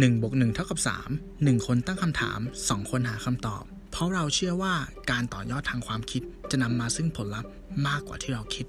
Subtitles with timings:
[0.00, 0.78] 1บวก1เท่ากับ
[1.14, 4.74] 3 1 คนตั้งคำถาม 2 คนหาคำตอบ เพราะเราเชื่อว่า
[5.10, 7.50] การต่อยอดทางความคิดจะนำมาซึ่งผลลัพธ์
[7.86, 8.66] มากกว่าที่เราคิด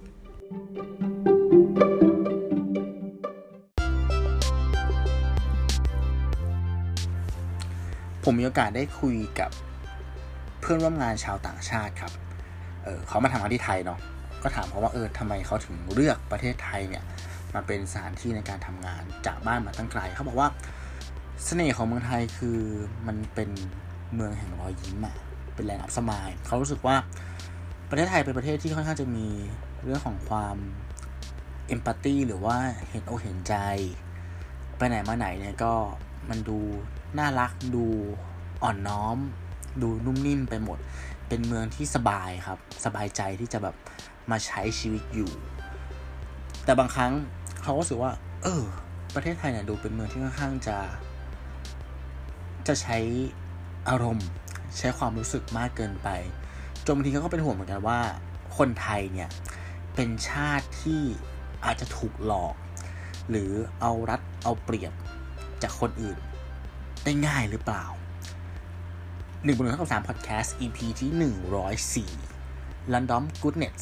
[8.24, 9.52] ผมมีโอกาสได้คุยกับ
[10.62, 12.12] เพื่อนร่วมงานชาวต่างชาติครับ
[12.84, 14.00] เออเขามาทำงานที่ไทยเนาะ
[14.44, 17.04] ก็ถามเขาว่าเออทำไมเขาถึงเลือกประเทศไทยเนี่ย
[17.54, 20.50] มาเป็นสถานที่ในการทำงานจากบ้านมาตั้งไกล เขาบอกว่า
[21.62, 22.60] น่ห์ของเมืองไทยคือ
[23.08, 23.50] มันเป็น
[24.14, 25.16] เมืองแห่งรอยยิ้มอะ
[25.56, 26.96] เป็นแหล่งอับสมายเขารู้สึกว่า
[27.90, 29.28] ประเทศไทยเป็นประเทศที่ค่อนข้างจะมี
[29.84, 30.58] เรื่องของความ
[31.68, 32.58] เอมพัตตีหรือว่า
[32.90, 33.56] เห็นอกเห็นใจ
[34.78, 35.74] ไปไหนมาไหนเนี่ยก็
[36.30, 36.60] มันดู
[37.18, 37.86] น่ารักดู
[38.64, 39.18] อ่อนน้อม
[39.82, 40.78] ดูนุ่มนิ่มไปหมด
[41.28, 43.76] เป็นเมืองที่สบายครับ สบายใจที่จะแบบ
[44.32, 45.32] มาใช้ชีวิตอยู่
[46.66, 47.12] แต่บางครั้ง
[47.64, 48.12] เขาก็รู้สึกว่า
[48.44, 48.64] เออ
[49.16, 50.78] ประเทศไทยเนี่ยดูเป็นเมืองที่ค่อนข้างจะ
[52.68, 52.98] จะใช้
[53.90, 54.28] อารมณ์
[54.78, 56.10] ใช้ความรู้สึกมากเกินไป
[56.86, 58.00] จนบางทีเขาก็เป็นห่วงเหมือนกันว่า
[58.58, 59.30] คนไทยเนี่ย
[59.96, 61.02] เป็นชาติที่
[61.66, 62.56] อาจจะถูกหลอก
[63.30, 64.94] หรือเอารัดเอาเปรียบ
[65.64, 66.18] จากคนอื่น
[67.04, 67.86] ได้ง่ายหรือเปล่า
[69.44, 72.12] หนึ่งบนหนึ่งเท่ากับสามพอดแคสต์ EP ที่หนึ่งร้อยสี่
[72.94, 73.80] Random Goodness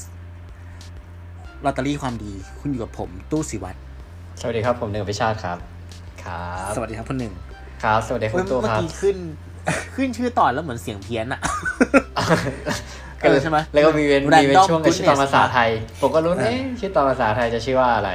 [1.66, 3.80] ลอตเตอรี่ความดีคุณอยู่กับผมตู้สิวัตร
[4.40, 5.58] สวัสดีครับผมหนึ่งพิชาติครับ
[6.24, 7.34] ครับ สวัสดีครับคุณหนึ่ง
[7.84, 9.18] ครับ สวัสดีคุณตู้เมื่อครับกี้ขึ้น
[9.96, 11.42] ขึ้นชื่อตอนแล้วเหมือนเสียงเพี้ยนอะ
[13.22, 15.70] เออใช่ไหมแล้วก็มีเว้นมีเว้น Random ช่วงกับชื่อตอน Goodness ภาษาไทย
[16.02, 18.12] ผมก็รู้เออเอ๊ะชื่อตอนภาษาไทยจะชื่อว่าอะไร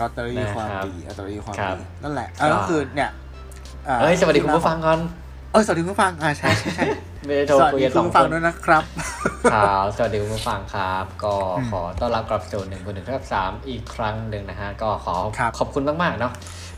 [0.00, 3.10] ลอตเตอรี่นะครับความดีลอตเตอรี่ความครับดีนั่นแหละอะก็คือเนี่ย
[3.88, 4.98] อ่าเฮ้ย สวัสดีคุณผู้ฟังก่อน
[5.52, 6.88] เออสวัสดีคุณผู้ฟังอ่าใช่ใช่ใช่
[7.26, 8.82] ไม่ได้โทรสวัสคุยดีกันคุสณองผู้คฟังนด้วยนะครับ
[9.52, 16.32] ครับสวัสดีคุณผู้ฟังครับ ก็อืมขอต้อนรับกลับสู่หนึ่งคนหนึ่งเท่ากับสามอีกครั้งหนึ่งนะฮะ ก็ขอครับขอบคุณมากๆเนาะ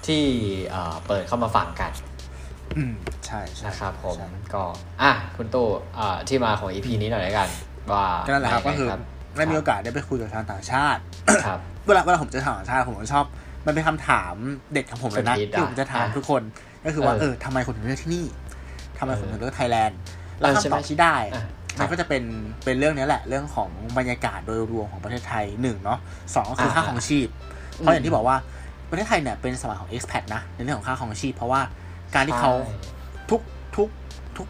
[0.07, 0.23] ที่
[0.71, 1.93] เอ่อเปิดเข้ามาฟังกัน
[2.77, 2.95] อืม
[3.27, 4.65] ใช่ใช่นะครับผมใช่ก็
[5.03, 5.67] อะคุณตู้
[5.99, 7.49] อ่าที่มาของ EP นี้หน่อยแล้วกัน
[7.93, 8.89] ว่าก็นั่นแหละครับก็ยังไงคือ
[9.37, 11.01] ได้มีโอกาสได้ไปคุยกับชาวต่างชาติ
[11.47, 13.25] ครับเวลาเวลาผมเจอชาวต่างชาติผมก็ชอบ
[13.67, 14.35] มันเป็นคำถาม
[14.73, 16.43] เด็ดของผมเลยนะสุดฮิตอะที่ผมจะถามอะทุกคน
[16.85, 18.27] ก็คือว่าเออเออทำไมคนถึงเลือกที่นี่
[18.99, 19.99] ทำไมคนถึงเลือกไทยแลนด์
[20.39, 21.45] เออแล้วใช่ไหมตอบที่ได้อะ
[21.81, 22.23] มันก็จะเป็น
[22.65, 25.99] เป็นเรื่องนี้แหละ เรื่องของบรรยากาศโดยรวมของประเทศไทยหนึ่งเนาะ
[26.35, 27.29] สองก็คือค่าครองชีพ
[27.77, 28.37] เพราะอย่างที่บอกว่า
[28.89, 31.61] ประเทศไทยเนี่ยเป็นสวรรค์ของ expat นะในเรื่องของค่าครองชีพ เพราะว่า
[32.15, 32.53] การที่เขา
[33.31, 33.41] ทุก
[33.77, 33.89] ทุก
[34.37, 34.47] ทุก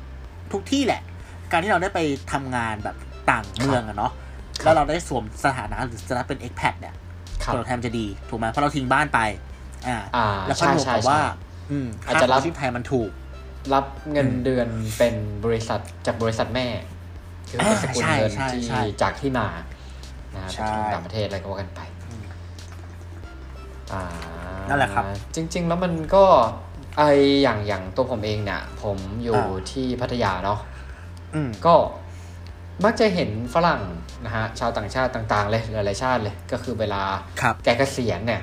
[0.52, 1.02] ทุกที่แหละ
[1.50, 2.00] การที่เราได้ไป
[2.32, 2.96] ทำงานแบบ
[3.30, 4.12] ต่างเมืองอะเนาะ
[4.58, 6.94] ครับแล้วเราได้สวมสถานะหรือสถานะเป็น expat เนี่ย
[7.42, 9.20] ครับผลตอบแทนจะดีถูกไหมเพราะเราทิ้งบ้านไป
[9.86, 11.28] อ่าอ่าแล้วก็ใช่บวกใช่กับว่าใช่
[11.70, 13.10] อืมอาจค่าจะขรัอบงชีพไทยมันถูก
[13.74, 15.14] รับเงินอืมเดือนเป็น
[15.44, 16.66] บริษัทจากบริษัทแม่
[17.48, 19.46] คือเป็นอ่าสกุลใช่เงินใช่ที่ใช่จากที่มา
[20.34, 21.95] นะฮะใช่จากต่างประเทศอะไรก็ว่ากันไปอ่า
[24.68, 25.04] นั่นแหละครับ
[25.34, 26.24] จริง ๆ แล้วมันก็
[26.98, 27.02] ไอ
[27.42, 30.58] อย่างอย่างตัวผมเองเนี่ย ผมอยู่อ่าที่พัทยาเนาะ
[31.34, 31.74] อืมก็
[32.84, 33.82] มักจะเห็นฝรั่ง
[34.24, 37.02] นะฮะชาวต่างชาติต่างๆ เลยหลายๆชาติเลย ก็คือเวลา
[37.40, 38.42] ครับแกเกษียณเนี่ย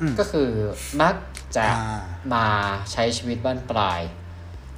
[0.00, 0.48] อืมก็คือ
[1.02, 1.14] มัก
[1.56, 2.00] จะอ่า
[2.34, 2.46] มา
[2.92, 4.00] ใช้ชีวิตบ้านปลาย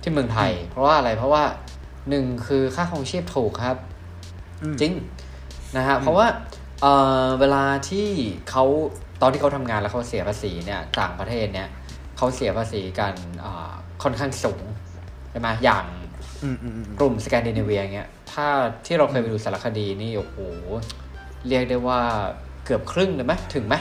[0.03, 1.45] ที่เมืองไทย เพราะว่าอะไรเพราะว่า
[2.11, 3.77] หนึ่งคือค่าของชีพถูกครับ
[4.63, 4.93] อืมจริง
[5.77, 6.27] นะฮะเพราะว่า
[6.83, 6.93] เอ่
[7.25, 8.09] อเวลาที่
[8.51, 8.65] เขา
[9.23, 11.69] ตอนที่เขาทำงานแล้วเขาเสียภาษีเนี่ยต่างประเทศเนี่ย
[12.17, 13.15] เขาเสียภาษีกัน
[13.45, 13.73] อ่า
[14.03, 14.63] ค่อนข้างสูง
[15.31, 15.85] ใช่ไหมอย่าง
[16.43, 18.47] อืมอืมอืมกลุ่มสแกนดิเนเวียเงี้ยถ้า
[18.87, 20.37] ที่เราเคยไปดูสารคดีนี่โอ้โห
[21.49, 22.01] เรียกได้ว่า
[22.65, 23.75] เกือบครึ่งเลยไหมถึงไหม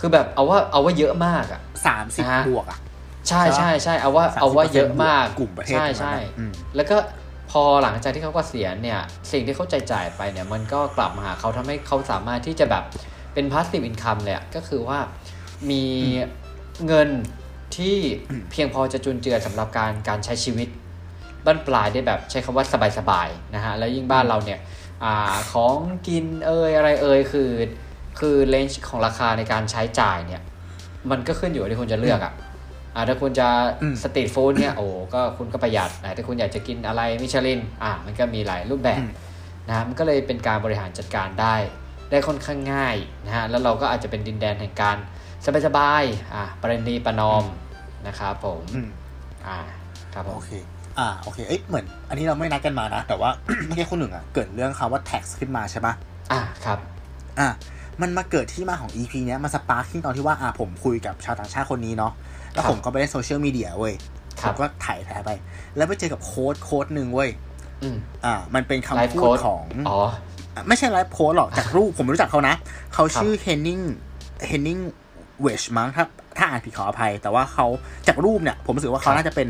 [0.00, 2.78] คือแบบเอาว่าเอาว่าเยอะมากอะสามสิบนะฮะบวกอะ
[3.28, 7.25] ใช่ใช่ใช่ปะใช่เอาว่า30%เอาว่าเยอะมากกลุ่มประเทศใช่ตรงนั้นใช่น่ะอืมแล้วก็พ
[7.60, 9.00] อหลังจากที่เขาก็เกษียเนี่ย
[9.32, 12.84] สิ่งที่เขาจ่ายจ่ายไปเนี่ยมันก็กลับมาหาเขาทำให้เขาสามารถที่จะแบบ
[13.34, 14.98] เป็นพาสซีฟอินคัมเลยก็คือว่า
[15.70, 15.84] มี
[16.86, 17.08] เงิน
[17.76, 17.96] ที่
[18.50, 20.68] เพียงพอจะจุนเจือสำหรับการการใช้ชีวิต
[21.44, 22.64] บั้นปลายได้แบบใช้คำว่า
[22.98, 24.60] สบายๆนะฮะแล้วยิ่งบ้านเราเนี่ย
[25.04, 25.06] อ
[25.52, 25.76] ของ
[26.08, 27.50] กินเอยอะไรเอยคือ
[28.18, 30.42] คือ range ของราคาในการใช้จ่ายเนี่ย
[31.10, 32.32] มันก็ขึ้นอยู่ที่คุณจะเลือกอะ
[32.96, 33.48] อ่าถ้าคุณจะ
[33.82, 39.02] อืม street food เนี่ยโอ้ก็คุณก็ประหยัดนะถ้าคุณอยากจะกินอะไรมิชลินอ่ามันก็มีหลายรูปแบบ
[39.68, 41.54] นะฮะมันก็เลยเป็นการบริหารจัดการได้
[42.10, 42.96] ได้ค่อนข้างง่าย
[43.26, 44.96] นะฮะแล้วเราก็อาจจะเป็นดินแดนแห่งการ
[45.66, 47.44] สบายๆอ่าประนีประนอม
[48.06, 48.88] นะครับผมอืม
[49.46, 49.58] อ่า
[50.14, 50.50] ครับผโอมเค
[50.98, 53.30] อ่าโอเคเอ้ยเหมือน อันนี้เราไม่นัดกันมานะ แต่ว่า
[53.66, 55.94] เมื่อกี้คนหนึ่งอะเกิดเรื่องคำว่า tax ขึ้นมาใช่ปะ
[56.32, 56.78] อ่าครับ
[57.40, 57.48] อะ
[58.02, 62.12] มันมาเกิดที่มาของ EP เนี้ยมันสปาร์คขึ้นตอนที่ว่าอ่าผมคุยกับชาวต่างชาติคนนี้เนาะ
[62.56, 63.94] แล้วครับผมก็ไปได้โซเชียลมีเดียเว้ย
[64.40, 65.30] คผรับมก็ถ่ายถ่ายไป
[65.76, 67.30] แล้วไปเจอกับโค้ดโค้ดหนึ่งเว้ย
[67.82, 69.98] อืมอ่า มันเป็นไลคำฟ์พูโค้ดดของอ๋อ
[70.54, 72.54] อะไม่ใช่ไลฟ์โค้ดหรอกจากรูปผมไม่รู้จักเขานะ
[72.94, 73.78] เขาชื่อเฮนนิง
[74.46, 74.78] เฮนนิง
[75.40, 76.04] เวชมั้งถ้า
[76.38, 77.66] ถ้าอ่านผิดขออภัย แต่ว่าเขา
[78.08, 79.48] จากรูปเนี่ย ผมรู้สึกว่าเขาน่าจะเป็น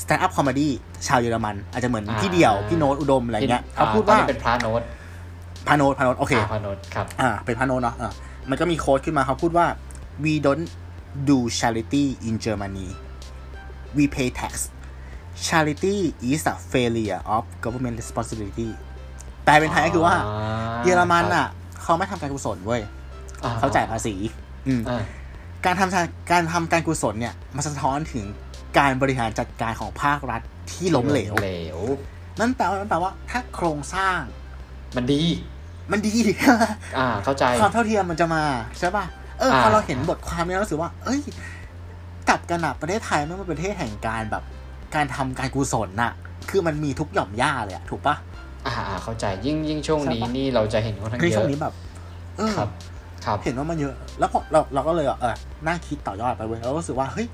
[0.00, 0.72] สแตนด์อัพคอมเมดี้
[1.06, 4.82] ชาวเยอรมัน อาจจะเหมือนพี่เดี่ยว พี่โน้ตอุดมอะไรเงี้ยเขาพูดว่าเป็นพระโน้ต
[5.68, 8.12] พาโนตพาโนตโอเคพระโน้ตครับอ่าเป็นพาโนตเนาะอ่า
[8.50, 9.66] มันก็มีโค้ดขึ้นมาเขาพูดว่า
[10.24, 10.64] we don't
[11.28, 12.88] do charity in Germany
[13.96, 14.52] we pay tax
[15.46, 15.96] charity
[16.30, 18.68] is a failure of government responsibility
[19.44, 20.16] แปลเป็นไทยก็คือว่า
[20.84, 21.46] เยอรมันอะ
[21.82, 22.82] เขาไม่ทำการกุศลเว้ย
[23.58, 24.14] เขาจ่ายภาษี
[24.66, 24.82] อืม
[25.64, 28.24] การทำการทำการกุศลเนี่ยมันสะท้อนถึง
[28.78, 31.78] การบริหารจัดการของภาครัฐที่ล้มเหลวเหลว
[32.40, 34.20] นั่นแปลว่านั่นแปลว่า ถ้าโครงสร้าง
[34.96, 35.22] มันดี
[35.90, 36.14] มันดี
[36.98, 38.42] อ่า เข้าใจ ความเท่าเทียมมันจะมา
[38.78, 39.04] ใช่ป่ะ
[39.42, 41.20] เอออ่าพอเราเห็นบทความนี้เรารู้สึกว่า เอ้ย
[42.28, 44.44] กลับกันอะประเทศไทยมันเป็นประเทศแห่งการแบบ
[44.94, 46.12] การทำการกุศลน่ะ
[46.50, 48.14] คือมันมีทุกหย่อมย่าเลยอะถูกปะ
[48.66, 51.74] อ่าอ่าเข้าใจยิ่งยิ่งช่วงนี้ใช่ปะนี่เราจะเห็นค่อนข้างในเยช่วอะงนี้แบบ
[52.36, 52.70] เออครับ
[53.24, 55.34] ครับเห็นว่ามันเยอะ แล้วพอเราเราก็เลยเออ
[55.66, 57.26] นั่งคิดต่อยอดไปเว้ยเราก็รู้สึกว่าเฮ้ย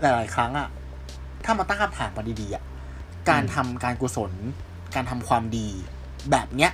[0.00, 0.68] หลายๆครั้งอะ
[1.44, 2.62] ถ้ามาตั้งคำถามมาดีๆอะ
[3.30, 4.32] การทำการกุศล
[4.94, 5.66] การทำความดี
[6.30, 6.72] แบบเนี้ย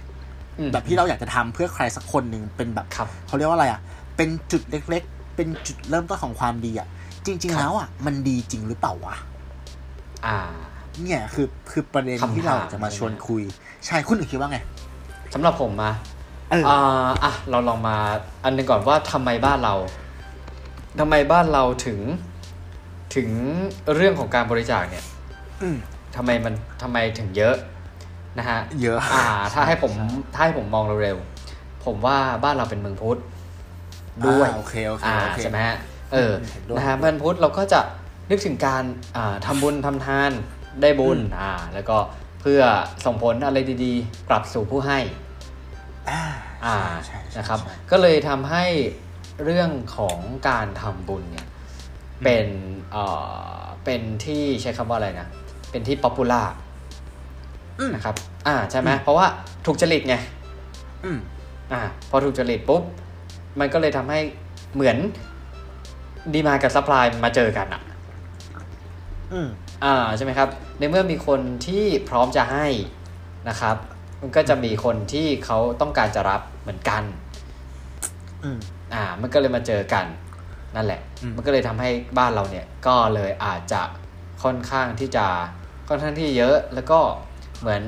[0.58, 3.81] อืมแบบที่เราอยากจะทำเพื่อใครสักคนหนึ่งเป็นแบบครับเขาเรียกว่าอะไรอะ
[4.19, 6.88] เป็นจุดเล็ก ๆ เป็นจุดเริ่มต้นของความดีอะ
[7.26, 9.17] จริง ๆ แล้วอะมันดีจริงหรือเปล่าวะ
[10.26, 10.38] อ่า
[11.03, 13.43] เนี่ยคือคือประเด็นคำถามที่เราจะมาชวนคุย
[13.87, 14.59] ใช่คุณอื่นคิดว่าไง
[15.35, 15.91] สำหรับผมมา
[16.50, 17.97] เอออ่าอะเราลองมา
[18.44, 19.75] อันหนึงก่อนว่าทำไมบ้านเรา
[21.00, 22.00] ทำไมบ้านเราถึง
[23.15, 23.29] ถึง
[23.94, 25.05] เรื่องของการบริจาคเนี่ย
[25.62, 25.76] อืม
[26.17, 27.56] ทำไมมันทำไมถึงเยอะ
[28.38, 30.05] นะฮะ เยอะ อ่า ถ้าให้ผมช่
[30.35, 33.20] ถ้าให้ผมมองเร็วๆผมว่าบ้านเราเป็นเมืองพุทธ
[34.26, 35.76] ด้วยอ่าโอเคโอเคอ่าโอเคใช่ไหมฮะ
[36.12, 37.81] เออเห็นด้วยนะฮะเมืองพุทธเราก็จะ
[38.31, 38.85] นึกถึงการ
[39.17, 40.31] อ่าทำบุญทำทาน
[40.82, 41.97] ได้บุญอืมอ่าแล้วก็
[42.41, 42.61] เพื่อ
[43.05, 44.99] ส่งผลอะไรดีๆ กลับสู่ผู้ให้
[46.11, 46.23] อ่า
[46.65, 46.76] อ่า
[47.06, 48.65] ใช่ใช่นะครับใช่ก็เลยทำให้
[49.44, 50.19] เรื่องของ
[50.49, 51.47] การทำบุญเนี่ย
[52.25, 52.47] เป็น
[52.91, 53.05] เอ่
[53.61, 55.29] อเป็นที่ใช้คำว่าอะไรนะ
[55.70, 56.43] เป็นที่ popular
[57.81, 58.15] อืมนะครับ
[58.47, 59.26] อ่าใช่ไหมเพราะว่า
[59.67, 60.17] ถูกจริตไง
[61.05, 61.19] อืม
[61.73, 61.81] อ่า
[62.11, 62.82] พอถูกจริตปุ๊บ
[63.60, 64.20] มันก็เลยทำให้
[64.75, 64.96] เหมือน
[66.34, 67.82] demand กับ supply มาเจอกันอะ
[69.32, 69.49] อืม
[69.84, 72.66] อ่าใช่ไหมครับ ในเมื่อมีคนที่พร้อมจะให้
[73.49, 73.76] นะครับ
[74.20, 77.02] มันก็จะมีคนที่เขาต้องการจะรับเหมือนกัน
[78.43, 78.58] อืม
[78.94, 80.05] อ่า มันก็เลยมาเจอกัน
[80.76, 83.82] นั่นแหละอืมมันก็เลยทำให้บ้านเราเนี่ย ก็เลยอาจจะ
[84.43, 85.26] ค่อนข้างที่จะ
[85.88, 87.00] ค่อนข้างที่เยอะ แล้วก็
[87.60, 87.84] เหมือน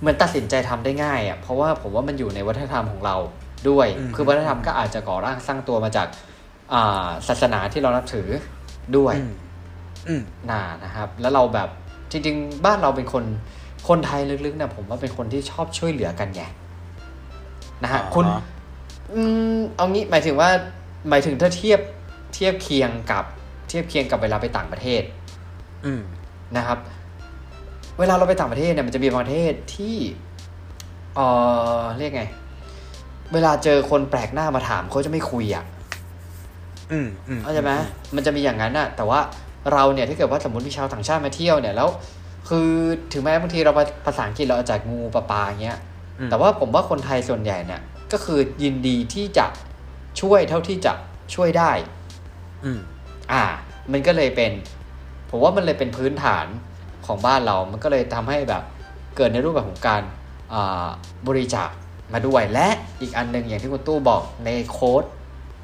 [0.00, 3.16] เหมือนตัดสินใจทำได้ง่ายอะ เพราะว่าผมว่ามันอยู่ในวัฒนธรรมของเรา
[3.68, 6.08] ด้วยอืมคือวัฒนธรรมก็อาจจะก่อร่างสร้างตัวมาจาก
[6.72, 8.28] อ่าศาสนาที่เรานับถือ
[8.96, 9.32] ด้วยอืม
[10.08, 11.68] อืมน่านะครับ แล้วเราแบบ
[12.10, 13.24] จริงๆ บ้านเราเป็นคน
[13.88, 16.42] คนไทยลึกๆเนี่ยผมว่าเป็นคนที่ชอบช่วยเหลือกันไง
[17.82, 18.26] นะฮะอ๋อคุณ
[19.14, 19.22] อื
[19.56, 20.50] มเอางี้หมายถึงว่า
[21.08, 21.80] หมายถึงถ้าเทียบ
[22.34, 23.24] เทียบเคียงกับ
[23.68, 25.02] เทียบเคียงกับเวลาไปต่างประเทศ
[25.84, 26.02] อืม
[26.56, 26.78] นะครับ
[27.98, 29.96] เวลาเราไปต่างประเทศเนี่ยมันจะมีบางประเทศที่
[31.14, 31.20] เอ
[31.80, 32.22] อเรียกไง
[33.32, 35.64] เวลาเจอคนแปลกหน้ามาถามเขาจะไม่คุยอะ
[36.92, 37.72] อืมอืมเข้าใจไหม
[38.14, 39.20] มันจะมีอย่างนั้นอะแต่ว่า
[39.72, 41.88] เราเนี่ยถ้าเกิดว่าสมมติมีชาวต่างชาติมาเที่ยวเนี่ยแล้ว
[42.48, 42.68] คือ
[43.12, 43.72] ถึงแม้บางทีเรา
[44.06, 45.78] ภาษาอังกฤษเราอาจจะงูปลาปลาอย่างเงี้ย
[46.18, 47.80] อืมแต่ว่าผมว่าคนไทยส่วนใหญ่เนี่ย
[48.12, 49.46] ก็คือยินดีที่จะ
[50.20, 50.92] ช่วยเท่าที่จะ
[51.34, 51.70] ช่วยได้
[52.64, 52.80] อืม
[53.32, 53.44] อ่า
[53.92, 54.52] มันก็เลยเป็น
[55.30, 56.46] ผมว่ามันเลยเป็นพื้นฐาน
[57.06, 58.62] ของบ้านเรา มันก็เลยทำให้แบบ
[59.16, 60.02] เกิดในรูปแบบของการ
[60.52, 60.86] อ่า
[61.28, 61.70] บริจาค
[62.12, 62.68] มาด้วย และ
[63.00, 65.04] อีกอันหนึ่งอย่างที่คุณตู้บอกในโค้ด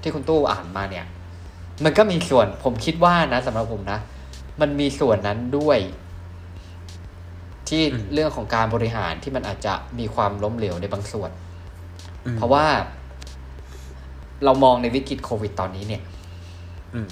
[0.03, 1.07] ที่คุณตู้อ่านมาเนี่ย
[1.85, 3.99] มันก็มีส่วนผมคิดว่านะสำหรับผมนะ
[4.61, 5.79] มันมีส่วนนั้นด้วย
[7.69, 11.31] ที่อืมเรื่องของการบริหารที่มันอาจจะมีความล้มเหลวในบางส่วน
[12.25, 12.67] อืมเพราะว่า
[14.45, 16.03] เรามองในวิกฤตโควิดตอนนี้เนี่ย
[16.95, 17.09] อืม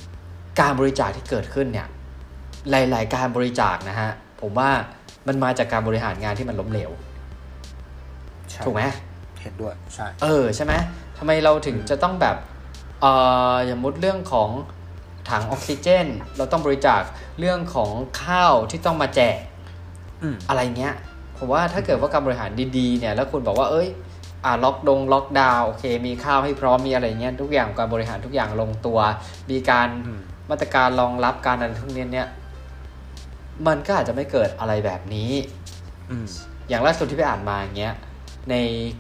[0.60, 1.86] การบริจาคที่เกิดขึ้นเนี่ย
[2.70, 4.10] หลาย ๆ การบริจาคนะฮะ
[4.40, 4.70] ผมว่า
[5.26, 6.90] มันมาจากการบริหารงานที่มันล้มเหลว
[8.50, 8.82] ใช่ถูกไหม
[9.44, 10.72] เห็นด้วยใช่เออใช่ไหม
[11.18, 12.36] ทำไมเราถึงจะต้องแบบ
[13.00, 13.12] เอ่
[13.52, 14.50] ออย่างมุดเรื่องของ
[15.30, 17.02] ถังออกซิเจน เราต้องบริจาค
[17.40, 17.90] เรื่องของ
[18.22, 19.38] ข้าวที่ต้องมาแจก
[20.22, 20.94] อืมอะไรเงี้ย
[21.38, 23.88] ผมว่าถ้าเกิดว่าการบริหารดีๆเนี่ยแล้วคุณบอกว่าเอ้ย
[24.44, 28.98] อ่าล็อกดงล็อกดาวน์โอเค มีข้าวให้พร้อมมีอะไรเงี้ยทุกอย่างการบริหารทุกอย่างลงตัว
[29.50, 30.20] มีการอืม
[30.50, 32.28] มาตรการรองรับการอะไรทุกเนี้ยเนี่ย
[33.66, 35.30] มันก็อาจจะไม่เกิดอะไรแบบนี้
[36.10, 36.26] อืม
[36.68, 37.94] อย่างล่าสุดที่ไปอ่านมาอย่างเงี้ย
[38.50, 38.54] ใน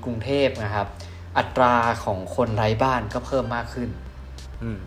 [0.04, 0.86] กรุงเทพนะครับ
[1.38, 1.74] อัตรา
[2.04, 3.88] ของคนไร้บ้านก็เพิ่มมากขึ้น
[4.62, 4.78] อืม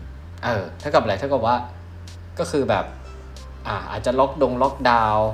[0.44, 1.56] เออเท่ากับอะไรเท่ากับว่า
[2.38, 2.84] ก็คือแบบ
[3.66, 5.28] อ่า อาจจะล็อกดงล็อกดาวน์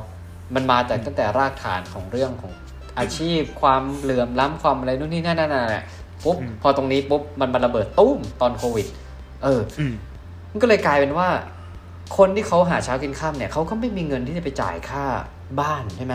[0.54, 2.52] มันมาจากตั้งแต่รากฐานของเรื่องของ
[2.98, 5.84] อาชีพความเหลื่อมล้ำความอะไรนู่นนี่นั่นนั่นน่ะ
[6.24, 8.86] ปุ๊บอืมพอตรงนี้ปุ๊บมันมาระเบิดตุ้มตอนโควิด
[9.44, 9.94] เอออืม
[10.50, 11.28] มันก็เลยกลายเป็นว่า
[12.16, 15.04] คนที่เขาหาเช้ากินข้ามเนี่ยเขาก็ไม่มีเงินที่จะไปจ่ายค่า
[15.60, 16.14] บ้านใช่ไหม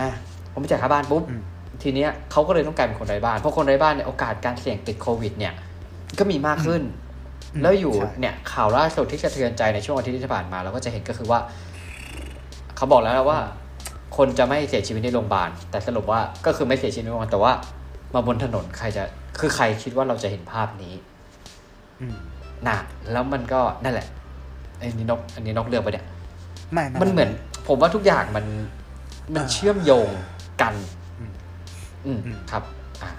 [0.52, 1.42] ผมไปจ่ายค่าบ้านปุ๊บอืม
[1.82, 5.52] ทีเนี้ยเขาก็เลยต้องกลายเป็นคนไร้บ้าน เพราะคนไร้บ้านเนี่ยโอกาสการเสี่ยงติดโควิด เนี่ย
[6.18, 6.82] ก็มีมากขึ้น
[7.62, 11.40] แล้วอยู่ใช่เนี่ยข่าวล่าสุดที่สะเทือนใจในช่วงอาทิตย์ที่ผ่านมาเราก็จะเห็นก็คือว่า
[12.76, 13.40] เขาบอกแล้วนะว่า
[14.16, 17.52] คนจะไม่เสียชีวิตในโรงพยาบาลแต่สรุปว่าก็คือไม่เสียชีวิตในโรงพยาบาลแต่ว่า
[18.14, 19.02] มาบนถนนใครจะ
[19.40, 20.94] คือใครคิดว่าเราจะเห็นภาพนี้
[22.00, 22.16] อืม
[22.68, 22.78] น่ะ
[23.12, 24.06] แล้วมันก็นั่นแหละ
[24.78, 26.06] ไอ้นี่นกอันนี้นกเรื่องไปะเนี่ย
[26.72, 27.30] ไม่ไมันเหมือน
[27.68, 28.46] ผมว่าทุกอย่างมัน
[29.34, 30.08] มันอ่าเชื่อมโยง
[30.62, 30.74] กัน
[32.06, 32.62] อืมอืมอืมครับ
[33.02, 33.10] อะ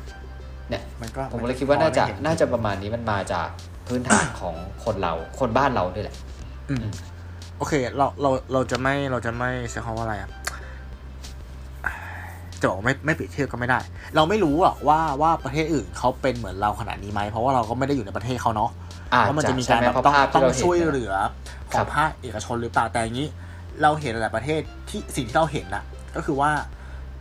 [0.70, 3.48] เนี่ยมันก็ผมเลยคิดว่าน่าจะพอได้เห็น่าจะประมาณนี้มันมาจาก
[3.88, 6.16] พื้นฐานของคนเราคนบ้านเราด้วยแหละ
[6.70, 6.86] อืม
[7.58, 10.30] โอเค เราเราเราจะไม่เราจะไม่ใช้คำว่าอะไรอะ
[12.60, 13.80] จะบอกว่าไม่ไม่เปรียบเทียบก็ไม่ได้
[14.16, 18.72] เราไม่รู้หรอกว่าว่าประเทศอื่นเขาเป็นเหมือนเราขนาดนี้ไหมเพราะว่าเราก็ไม่ได้อยู่ในประเทศเขาเนาะ
[19.14, 21.14] อาจว่ามันจะจะมีใช่การไหมแบบเพราะต้องภาพต้ที่องเราเห็นช่วยน่ะเหลือ
[21.74, 23.28] ขครัองบภาคเอกชนหรือเปล่าแต่อย่างนี้
[23.82, 25.84] เราเห็นหลายๆประเทศที่สิ่งที่เราเห็นน่ะ
[26.16, 26.52] ก็คือว่า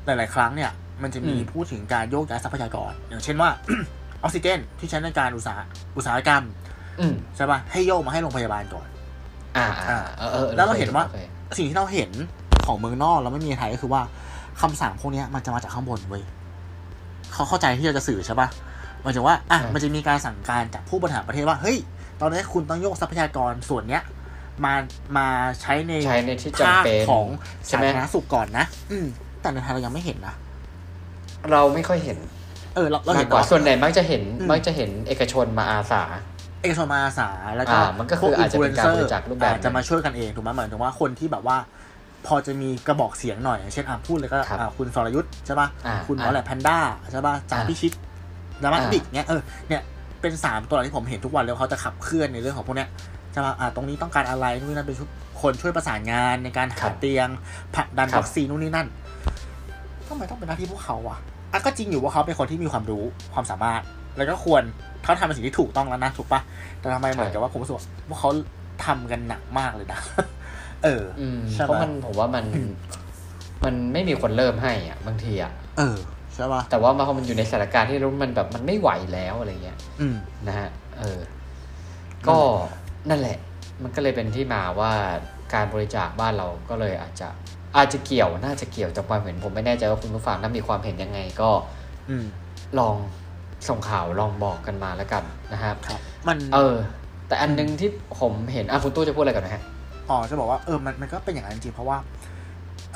[0.04, 0.70] หลาย ๆ ครั้งเนี่ย
[1.02, 3.50] มันจะมีอืมพูดถึงการโยกย้ายทรัพยากร อย่างเช่นว่า
[4.22, 5.58] ออกซิเจนที่ใช้ในการอุตสาห
[5.96, 6.42] อุตสาหกรรม
[7.00, 8.88] อืมใช่ป่ะให้โยกมาให้โรงพยาบาลก่อน
[9.56, 11.18] อ่าอ่าเออเออแล้วเราเห็นว่าโอค
[11.58, 12.10] สิ่งที่เราเห็น
[12.66, 14.02] ของเมืองนอกแล้วไม่มีในไทยก็คือว่า
[14.60, 16.22] คำสั่งพวกเนี้ยมันจะมาจากข้างบนเว้ย
[17.32, 18.48] เขาเข้าใจที่เราจะสื่อใช่ปะ
[19.02, 21.78] หมายถึงว่าอะมันจะมีการสั่งการจากผู้บริหารประเทศว่าเฮ้ย
[22.20, 24.02] ตอนนี้คุณต้องโยกทรัพยากรส่วนเนี้ย
[24.64, 24.74] มา
[25.16, 25.28] มา
[25.60, 27.26] ใช้ในใช้ในที่ภาคจำเป็นของ
[27.66, 29.06] ใช่สาไหมธารณสุขก่อนนะ อืม
[29.40, 30.34] แต่ในไทยเรายังไม่เห็นนะ
[31.52, 32.18] เราไม่ค่อยเห็น
[32.74, 36.02] เออเราเรามาเห็กนกว่าเนาะส่วนใหญ่มักจะเห็นอืม มักจะเห็นเอกชนมาอาสา
[36.62, 41.56] เอกชนมาอาสาแล้วก็อ่ามันก็คืออาจจะเป็นการบริจาครูปแบบหนึ่งจะมาช่วยกันเองถูกไหมหมายถึงว่าคนที่แบบว่า
[42.26, 46.78] พอจะมีกระบอกเสียงหน่อยอย่างเช่นอะพูดเลยก็ครับอะคุณสรยุทธ์ใช่ป่ะอ่าคุณหมอแหลมแพนด้า
[47.12, 47.92] ใช่ป่ะจาอ่าพิชิต
[48.62, 49.82] ดามาอ่าบิกเนี้ยเออเนี่ย
[50.20, 52.88] เป็นสามตัวหลักที่ผมเห็นทุกวันแล้วเขาจะขับเคลื่อนในเรื่องของพวกเนี้ย
[53.32, 55.08] ใช่ป่ะอ่าตรงนี้ต้องการอะไรนู่นนนั่นเป็นชุด
[55.42, 57.28] คนช่วยประสานงานในการครัหาบเตียง
[57.74, 58.88] ผลักดันครับ วัคซีนนู่นนี่นั่น
[60.08, 61.16] ทำไมต้องเป็นหน้าที่พวกเขาวะ
[61.52, 63.04] อะก็จริงอยู่ว่าเขาเป็นคนที่มีความรู้
[63.34, 63.82] ความสามารถ
[64.16, 64.62] แล้วก็ควร
[65.02, 66.40] เขาทำเป็นสิ่งที่ถูกต้องแล้วนะถูกปะ
[66.80, 68.30] แต่ทำไมเหมือนกับว่าผมรู้สึกว่าพวกเขา
[68.86, 70.00] ทำกันหนักมากเลยนะ
[70.84, 72.44] เอออืมใช่เพราะปะมันผมว่ามัน
[73.64, 75.98] มันไม่มีคนเริ่มให้อะบางทีอะเออ
[76.34, 80.16] ใช่ปะแต่ว่าพอมันอยู่ในสถานการณ์ที่รู้มันแบบมันไม่ไหวแล้วอะไรเงี้ยอืม
[80.48, 81.20] นะฮะเออ
[82.28, 82.38] ก็
[83.10, 83.38] นั่นแหละ
[83.82, 84.92] มันก็เลยเป็นที่มาว่า
[85.54, 87.28] การบริจาคบ้านเราก็เลยอาจจะ
[87.76, 91.50] อาจจะเกี่ยวน่าจะเกี่ยวจากความเห็นผมไม่แน่ใจว่าคุณผู้ฟังถ้ามีความเห็นยังไงก็
[92.08, 92.24] อืม
[92.78, 92.96] ลอง
[93.68, 96.74] ส่งข่าวลองบอกกันมาแล้วกันนะครับครับมันเออ
[97.28, 99.62] แต่อันนึงที่ผมเห็นอะคุณตู้จะพูดอะไรกันนะฮะ
[100.08, 101.98] อ๋อจะบอกว่าเออมันมันก็เป็นอย่างนั้นจริงๆเพราะว่า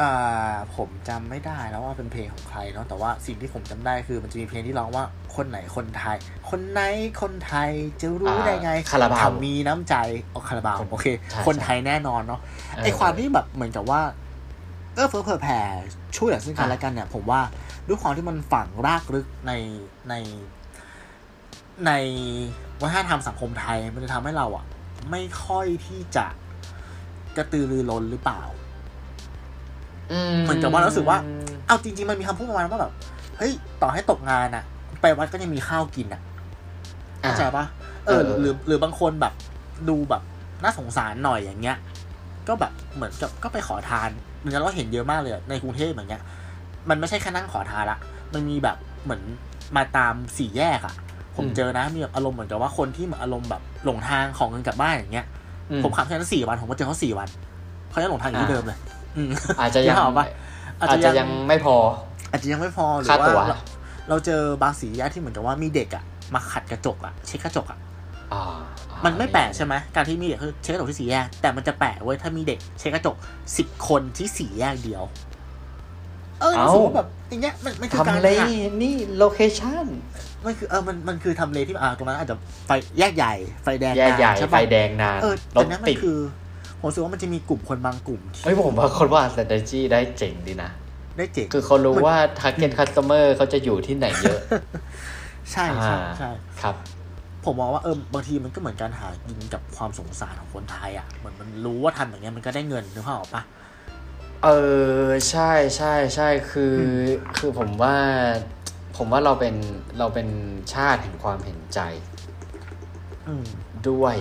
[0.01, 5.05] อ่าผมจำไม่ได้แล้วว่าเป็นเพลงของใครเนาะแต่ว่าสิ่งที่ผมจำได้คือมันจะมีเพลงที่ร้องว่า
[5.37, 6.17] คนไหนคนไทย
[6.51, 6.81] คนไหน
[7.23, 9.95] คนไทยจะรู้ได้ไงอ่าคาราบาวทำมีน้ำใจ
[10.35, 12.41] อ๋อคาราบาวโอเคใช่คนไทยแน่นอนเนาะ
[12.77, 14.01] เออไอความที่แบบเหมือนกับว่า
[14.95, 15.61] เออเฟื่อเผื่อแผ่
[16.17, 17.41] ช่วยเหลือซึ่งกันอะและกันเนี่ย ผมว่า
[17.89, 19.53] ด้วยความที่มันฝังรากลึกใน
[20.09, 20.15] ใน
[21.87, 21.91] ใน
[22.81, 24.65] วัฒนธรรมสังคมไทย มันจะทำให้เราอะ
[25.11, 26.27] ไม่ค่อยที่จะ
[27.37, 28.43] กระตือรือร้นหรือเปล่า
[30.43, 31.19] เหมือนกับว่ารู้สึกว่า
[31.67, 32.93] เอาจริง ๆ มันมีคำพูดประมาณว่าแบบ
[33.39, 34.65] เฮ้ย ต่อให้ตกงานอะ
[35.01, 36.21] ไปวัดก็ยังมีข้าวกินอะ
[37.23, 37.65] อะเข้าใจปะ
[38.07, 39.33] เออเออ หรือหรือบางคนแบบ
[39.89, 40.23] ดูแบบ
[40.63, 41.77] น่าสงสารหน่อยอย่างเงี้ย
[42.49, 44.11] ก็แบบเหมือนกับก็ไปขอทาน
[44.45, 46.23] เหมือนกันว่าเห็นเยอะมากเลยอะในกรุงเทพอย่างเงี้ย
[46.89, 47.99] มันไม่ใช่แค่นั่งขอทานละ
[48.35, 49.23] มันมีแบบเหมือน
[49.77, 50.95] มาตามสี่แยกอะ
[51.37, 55.27] ผมอืมเจอนะมีแบบอารมณ์เหมือนกับว่าคนที่เหมือนอารมณ์แบบหลงทางของเงินกลับบ้านอย่างเงี้ย
[55.71, 57.29] อืผมขับแค่นั้นสี่วันผมก็เจอเขาสี่วัน
[57.91, 58.79] เขายังหลงทางอยู่ที่อ่าเดิมเลย
[59.17, 60.27] อืมอาจจะยังนึกออกปะ
[60.81, 61.77] อาจจะยังไม่พอ
[62.31, 63.57] อาจจะยังไม่พอหรือค่าตั๋วว่าเรา
[64.09, 67.84] เราเจอบางสี่แยกที่เหมือนกับว่ามีเด็กอะมาขัดกระจกอะเช็ดกระจกอะอ่าอ่า
[69.05, 73.17] มันไม่แปลกใช่ไหมการที่มีเด็กคือเช็ดกระจกที่สี่แยก แต่มันจะแปลกเว้ยถ้ามีเด็กเช็ดกระจก
[73.57, 75.03] สิบคนที่สี่แยกเดียว
[76.41, 78.47] เออรู้สึกว่าแบบอย่างเงี้ยมันมันคือการทำเลหา
[78.83, 79.87] นี่โลเคชั่น
[80.45, 82.37] มันคือเออมันมันคือทำเลที่อ่าตรงนั้นอาจจะ
[82.67, 86.19] ไฟแยกใหญ่ ไฟแดงแย่ใหญ่นานใช่ไฟปะแดงนานเออรแต่ถนั้นมัตินดคือ
[86.81, 90.71] ผมรู้สึกว่ามันจะมีกลุ่มคนบางกลุ่มที่เฮ้ยผมว่าคนว่า strategy ได้เจ๋งดีนะ
[91.19, 94.41] ได้เจ๋งคือเขารู้มันว่า target customer เขาจะอยู่ที่ไหนเยอะ
[95.53, 96.31] ใช่ใช่อ่าใช่
[96.63, 96.75] ครับ
[97.45, 103.43] ผมมองว่าเออบางทีมันก็เหมือนการหากินกับความสงสารของคนไทยอะเหมือนมันรู้ว่าทำอย่างเงี้ยมันก็ได้เงินนึกภาพออกปะ
[104.45, 104.49] เอ
[105.05, 106.83] อใช่ใช่ใช่คืออ
[107.37, 107.97] คือผมว่า
[108.97, 109.55] ผมว่าเราเป็น
[109.99, 110.29] เราเป็น
[110.75, 111.81] ชาติแห่งความเห็นใจ
[113.29, 113.47] อืม
[113.89, 114.17] ด้วย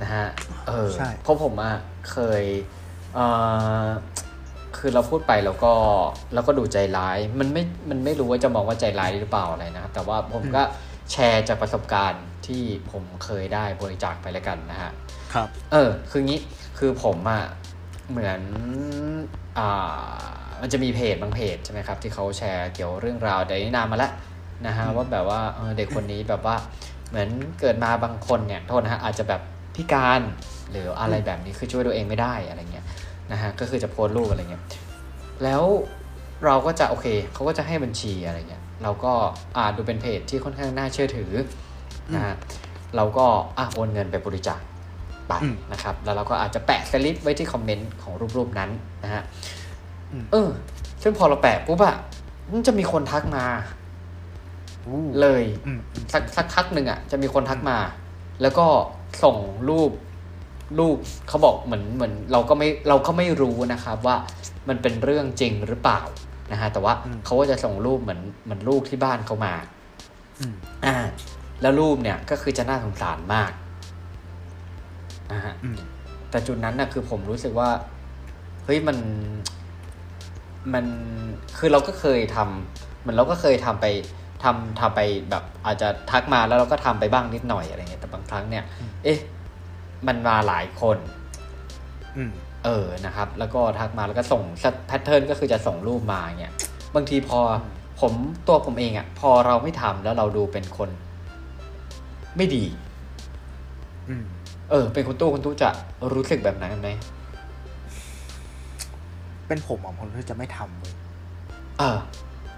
[0.00, 0.26] นะฮะ
[0.68, 1.74] เออใช่เพราะผมอะ
[2.10, 2.42] เคย
[3.14, 3.20] เอ
[3.84, 3.86] อ
[4.78, 5.72] คือเราพูดไปแล้วก็
[6.34, 10.62] แล้วก็ดูใจร้าย มันไม่มันไม่รู้ว่าจะมองว่าใจร้ายหรือเปล่าอะไรนะครับแต่ว่าผมก็
[11.12, 14.90] แชร์จากประสบการณ์ ที่ผมเคยได้บริจาคไปแล้วกันนะฮะ
[15.34, 16.40] ครับ เออ คืองี้
[16.78, 17.44] คือผมอะ
[18.10, 18.40] เหมือน
[19.58, 20.18] อ่า
[20.60, 24.12] มันจะมีเพจบางเพจใช่ไหมครับ ที่เขาแชร์เกี่ยวเรื่องราวแต่นี้นานมาแล้ว
[24.66, 26.56] นะฮะว่าแบบว่าเออเด็กคนนี้แบบว่า
[27.08, 27.28] เหมือน
[27.60, 29.42] เกิดมาบางคนเนี่ยโทษนะฮะอาจจะแบบ
[29.76, 30.20] พิการ
[30.70, 32.86] หรืออะไรแบบนี้คือช่วยตัวเองไม่ได้อะไรเงี้ย
[33.32, 34.62] นะฮะก็คือจะโพสต์รูปอะไรเงี้ย
[35.44, 35.62] แล้ว
[36.44, 39.12] เราก็จะโอเคเขาก็จะให้บัญชีอะไรเงี้ยเราก็
[39.58, 41.32] อ่านดูเป็นเพจที่ค่อนข้างน่าเชื่อถือ
[42.14, 42.34] นะฮะ
[42.96, 43.26] เราก็
[43.58, 44.60] อะโอนเงินไปบริจาค
[45.28, 48.70] ไปอืมนะครับ แล้วเราก็อาจจะแปะสลิปไว้ที่คอมเมนต์ของรูปๆนั้น
[49.04, 49.22] นะฮะ
[50.12, 50.48] อืมเออ
[51.02, 51.96] ซึ่งพอเราแปะปุ๊บอะ
[52.52, 53.44] มันจะมีคนทักมา
[54.86, 57.78] อู้เลยอืมอืมสักสักพักหนึ่งอะจะมีคนทักมา
[58.42, 58.66] แล้วก็
[59.22, 59.36] ส่ง
[59.68, 59.92] รูป
[60.78, 60.96] รูป
[61.28, 64.16] เขาบอกเหมือนเหมือน เราก็ไม่เราก็ไม่รู้นะครับ ว่า
[64.68, 66.00] มันเป็นเรื่องจริงหรือเปล่า
[66.52, 69.54] นะฮะแต่ว่าเขาก็จะส่งรูปเหมือนเหมือนรูปที่บ้านเขามา
[70.40, 70.96] อืมอ่า
[71.62, 73.52] แล้วรูปเนี่ยก็คือจะน่าสงสารมาก
[75.32, 75.78] นะฮะอืม
[76.30, 77.70] แต่จุดนั้นน่ะคือผมรู้สึกว่า
[78.64, 78.98] เฮ้ยมัน
[80.74, 80.86] มัน
[81.58, 83.86] คือเราก็เคยทำเหมือนเราก็เคยทำไป
[84.44, 85.00] ทำทำไป
[85.30, 88.64] แบบอาจจะทักมาแล้วเราก็ทำไปบ้างนิดหน่อยอะไรเงี้ยแต่บางครั้งเนี่ย
[89.04, 89.18] เอ๊ะ
[90.06, 90.98] มันมาหลายคน
[92.16, 92.32] อืม
[92.64, 94.42] เออนะครับ แล้วก็ทักมาแล้วก็ส่ง
[94.86, 96.52] แพทเทิร์นก็คือจะส่งรูปมาเนี่ย
[96.94, 97.40] บางทีพอ
[98.00, 98.12] ผม
[98.48, 100.90] ตัวผมเองอะ่ะ พอเราไม่ทำแล้วเราดูเป็นคน
[102.38, 102.64] ไม่ดี
[104.08, 104.24] อืม
[104.70, 105.68] เออ เป็นคุณตู้คุณตู้จะ
[106.14, 106.90] รู้สึกแบบนั้นไหม
[109.46, 110.94] เป็นผมอะผมก็จะไม่ทำเลย
[111.78, 111.98] เออ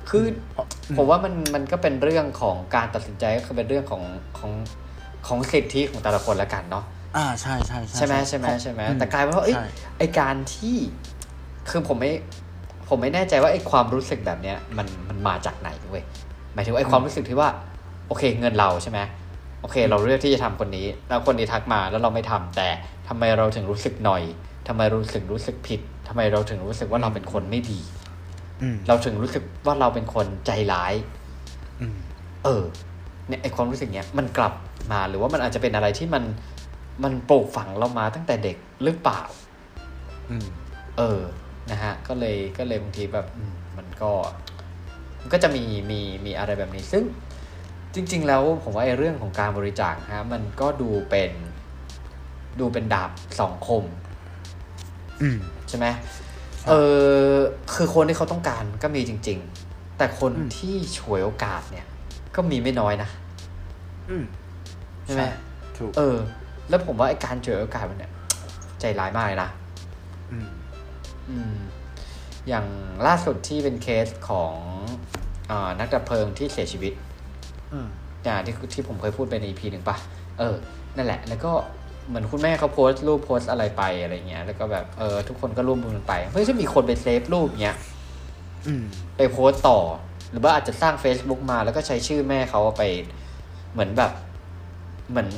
[0.09, 4.03] คือเพราะผมว่ามันมันก็เป็นเรื่องของการตัดสินใจก็คือเป็นเรื่องของ
[4.39, 4.53] ของ
[5.27, 6.85] ของสิทธิของแต่ละคนละกันเนาะ
[7.17, 9.67] อ่าใช่ใช่ใช่ไหมใช่ไหมใช่ไหมอืแต่กลายเป็นว่าเอ้ยใช่
[9.99, 10.77] ไอการที่
[11.71, 12.13] คือผมไม่
[12.89, 16.05] ผมไม่แน่ใจว่าไอความรู้สึกแบบเนี้ยมันมันมาจากไหนเว้ย
[16.55, 17.49] หมายถึงว่าไอความรู้สึกที่ว่า
[18.09, 18.99] โอเค เงินเราใช่ไหม
[19.61, 22.69] โอเค เราเลือกที่จะทำคนนี้ แล้วคนนี้ทักมาแล้วเราไม่ทำแต่
[23.09, 24.23] ทำไมเราถึงรู้สึกหน่อย
[24.69, 27.81] ทำไมเราถึงรู้สึกผิดทำไมเราถึงรู้สึกว่าเราเป็นคนไม่ดี
[28.63, 30.95] อืมเราถึงรู้สึกว่าเราเป็นคนใจร้าย
[31.81, 31.97] อืม
[32.45, 32.63] เออ
[33.29, 34.53] เนี่ยไอความรู้สึกเนี้ยมันกลับ
[34.93, 36.25] มาหรือว่ามันอาจจะเป็นอะไรที่มัน
[37.05, 39.21] มันปลูกฝังเรามาตั้งแต่เด็กหรือเปล่า
[40.31, 40.47] อืม
[40.99, 41.21] เออ
[41.71, 44.11] นะฮะ ก็เลยก็เลยบางทีแบบอืมมันก็
[45.21, 47.05] มันก็จะมีมีมีอะไรแบบนี้ซึ่ง
[47.95, 51.33] จริง ๆ แล้วผมว่าไอ้เรื่องของการบริจาคฮะมันก็ดูเป็น
[52.61, 53.85] ดูเป็นดาบสองคม
[55.23, 55.87] อืมใช่ไหม
[56.69, 56.73] เอ
[57.33, 57.35] อ
[57.75, 61.87] คือคนที่เขาต้องการก็มีจริง ๆ แต่คนอืมที่ฉวยโอกาสเนี่ย
[62.37, 63.09] ก็มีไม่น้อยนะ
[64.11, 64.25] อืม
[65.05, 65.25] ใช่ไหม
[65.79, 66.17] ถูกเออ
[66.69, 68.13] แล้วผมว่าไอ้การฉวยโอกาสมันเนี่ย
[68.81, 69.51] ใจร้ายมากเลยนะ
[70.31, 70.49] อืม
[71.29, 71.57] อืม
[72.49, 72.67] อย่าง
[73.07, 74.55] ล่าสุดที่เป็นเคสของ
[75.51, 76.93] อานักดับเพลิงที่เสียชีวิต
[77.73, 77.87] อืม
[78.25, 79.97] อย่างที่ที่ผมเคยพูดไปใน EP หนึ่งปะ
[80.39, 80.55] เออ
[80.97, 81.53] นั่นแหละ แล้วก็
[82.09, 87.77] เหมือนคุณแม่เขาโพสต์รูปโพสต์อะไรไปอะไรเงี้ย แล้วก็แบบเออทุกคนก็ร่วมมือกันไป เฮ้ยจะมีคนไปเซฟรูปเนี้ย
[88.67, 88.85] อืม
[89.17, 89.79] ไปโพสต์ต่อ
[90.31, 92.83] หรือว่าอาจจะสร้าง Facebook มาแล้วก็ใช้ชื่อแม่เขาไป
[93.73, 94.13] เหมือนแบบ
[95.11, 95.31] เหมือน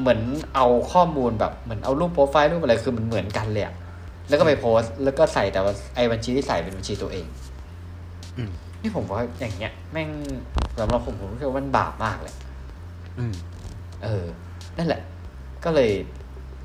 [0.00, 0.20] เหมือน
[0.54, 3.74] เอาข้อมูลแบบเหมือนเอารูปโปรไฟล์รูปอะไรคือมันเหมือนกันเลยอะ
[4.28, 7.26] แล้วก็ไปโพสต์แล้วก็ใส่แต่ว่าไอ้บัญชีที่ใส่เป็นบัญชีตัวเอง
[8.36, 8.50] อืม
[8.82, 10.10] นี่ผมว่าอย่างเงี้ย แม่ง
[10.78, 12.34] สำหรับผมผมรู้สึกว่ามันบาปมากเลย
[13.18, 13.34] อืม
[14.04, 14.24] เออ
[14.78, 15.00] นั่นแหละ
[15.64, 15.90] ก็เลย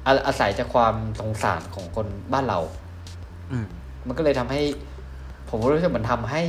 [0.05, 2.59] อาอาศัยจากความสงสารของคนบ้านเรา
[3.51, 3.65] อืม
[4.07, 4.61] มันก็เลยทำให้
[5.49, 6.43] ผมรู้สึกมันทำให้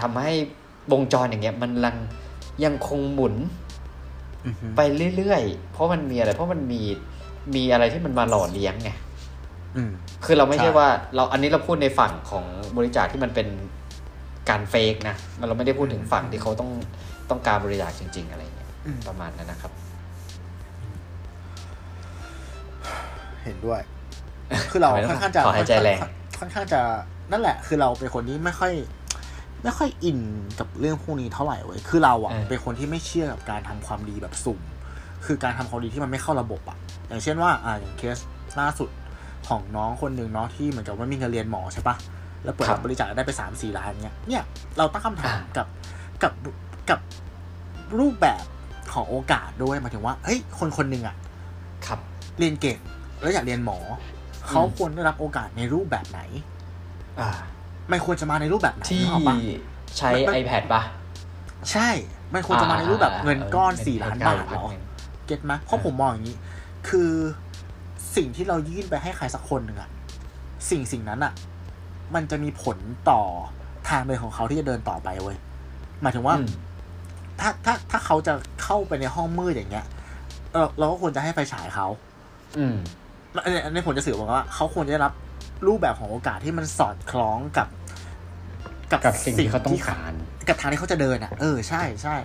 [0.00, 0.32] ทำให้
[0.92, 1.96] วงจรอย่างเงี้ย มันลัง
[2.64, 3.34] ยังคงหมุน
[4.44, 4.80] อืมไป
[5.16, 6.82] เรื่อยๆ เพราะมันมีอะไร เพราะมันมี
[7.54, 8.90] มีอะไรที่มันมาหล่อเลี้ยงไง
[9.76, 9.90] อืม
[10.24, 12.44] คือเราไม่ใช่ใช่ว่า เราอันนี้เราพูดในฝั่งของ
[12.76, 13.48] บริจาคที่มันเป็น
[14.48, 15.16] การเฟกนะ
[15.48, 16.70] เราไม่ได้พูดถึงฝั่งที่เขาต้อง
[17.30, 19.72] ต้องการบริจาคจริง ๆ อะไรเงี้ยอืมประมาณนั้นนะครับ
[23.44, 23.80] เห็นด้วย
[24.70, 25.98] คือเราทำไมต้องค่อนข้างจะขอหายใจแรง
[26.40, 26.80] ค่อนข้างจะ
[27.32, 28.72] นั่นแหละ คือเราเป็นคนที่ไม่ค่อย
[29.64, 30.18] ไม่ค่อยอิน
[30.58, 34.60] กับเรื่องพวกนี้เท่าไหร่เว้ยคือเราอะเออเป็นคนที่ไม่เชื่อกับการทำความดีแบบสุ่ม
[35.26, 38.18] คือการทำความดีที่มันไม่เข้าระบบอะ อย่างเช่นว่า อ่าอย่างเคส
[38.60, 38.90] ล่าสุด
[39.48, 41.96] ของน้องคนหนึ่งเนาะที่เหมือนกับว่ามีเงินเรียนหมอใช่ปะ
[42.44, 44.42] แล้วเปิดครัรับบบริจาคได้ไปสามสี่ล้านเงี้ยเนี่ย
[44.78, 45.66] เราตั้งคำถามอ่ากับ
[46.22, 46.32] กับ
[46.90, 47.00] กับ
[47.98, 48.44] รูปแบบ
[48.92, 51.16] ของโอกาสด้วยหมายถึงว่าเฮ้ยคนคนหนึ่งอะ
[51.86, 51.98] ครับ
[52.38, 52.78] เรียนเก่ง
[53.20, 53.78] แล้วอยากเรียนหมอ
[54.48, 56.20] เขาควรได้รับโอกาสในรูปแบบไหน
[57.20, 57.30] อ่า
[57.90, 59.36] มันควรจะมาในรูปแบบไหนที่นึกออกปะ
[59.98, 60.82] ใช้มัน iPad ปะ
[61.72, 61.88] ใช่
[62.34, 64.64] มันควรจะมาในรูปแบบเงินก้อนเสี่ล้านบาทเหรอ
[65.26, 66.36] เก็ตไหมเพราะผมมองอย่างนี้
[66.88, 67.10] คือ
[68.16, 69.90] สิ่งที่เรายื่นไปให้ใครสักคนหนึ่งอะ
[70.70, 71.32] สิ่งสิ่งนั้นอะ
[72.14, 72.78] มันจะมีผล
[73.10, 73.22] ต่อ
[73.88, 75.36] ทางเดินของเขาที่จะเดินต่อไปเว้ย
[76.02, 76.48] หมายถึงว่าอืม
[77.40, 79.86] ถ้าถ้าถ้าเขาจะเข้าไปในห้องมืดอย่างเงี้ย
[80.52, 81.86] เออเราก็ควรจะให้ไฟฉายเขา
[82.58, 82.76] อืม
[83.44, 85.12] อันนี้อันนี้ผมจะสื่อบอกว่า เขาควรจะได้รับ
[85.66, 87.68] รูปแบบของโอกาสที่มันสอดคล้องกับ
[89.04, 90.12] กับสิ่งที่เขาต้องการ
[90.48, 92.16] กับทางที่เขาจะเดินอะ เออใช่ใช่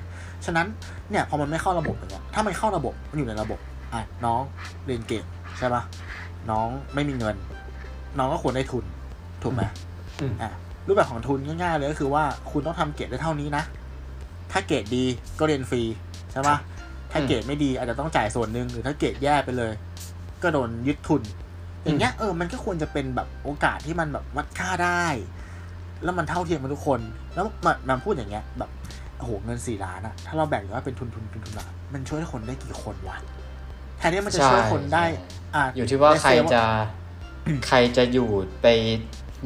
[0.46, 0.68] ฉะนั้น
[1.10, 3.60] เนี่ยพอมันไม่เข้าระบบอย่างเงี้ยถ้ามันเข้าระบบมันอยู่ในระบบ
[3.94, 4.42] อะน้อง
[4.86, 5.24] เรียนเก่ง
[5.58, 5.84] ใช่ปะ
[6.52, 7.36] น้องไม่มีเงิน
[8.18, 8.84] น้องก็ควรได้ทุน
[9.46, 9.64] ถูกไหม
[10.22, 10.52] อืมอะ
[10.88, 13.64] รูปแบบของทุนง่ายๆเลยก็คือว่าคุณต้องทำเกรดได้เท่านี้นะ
[14.52, 15.06] ถ้าเกรดดี
[15.40, 15.82] ก็เรียนฟรี
[16.32, 16.58] ใช่ปะ
[17.12, 19.74] ถ้าเกรดไม่ดีอาจจะต้องจ่ายส่วนหนึ่งหรือถ้าเกรดแย่ไปเลย
[20.44, 21.22] ก็โดนยึดทุน
[21.84, 25.06] อย่างเงี้ยเออมันก็ควรจะเป็นแบบโอกาสที่มันแบบวัดค่าได้
[26.04, 27.00] แล้วมันเท่าเทียมกันทุกคน
[27.36, 28.70] แล้วมันมันพูดอย่างเงี้ย แบบ
[29.18, 33.18] โอ้โหเงินสี่ล้านอะถ้าเราแบ่งว่าเป็นทุนทุนทุนทุนอะมันช่วยคนได้กี่คนวะ
[33.98, 35.24] แทนที่มันจะช่วยคนได้ใช่
[35.56, 36.66] อะอยู่ที่ว่าในใครเซลล์จะ
[37.68, 38.30] ใครจะอยู่
[38.62, 38.68] ไป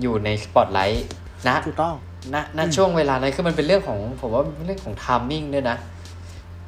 [0.02, 1.06] อยู่ในสปอตไลท์
[1.50, 1.96] นะถูกต้อง
[2.34, 5.78] ณณอืมช่วงเวลานั้นคือมันเป็นเรื่องของผมว่าเป็นเรื่องของทามมิ่งด้วยนะ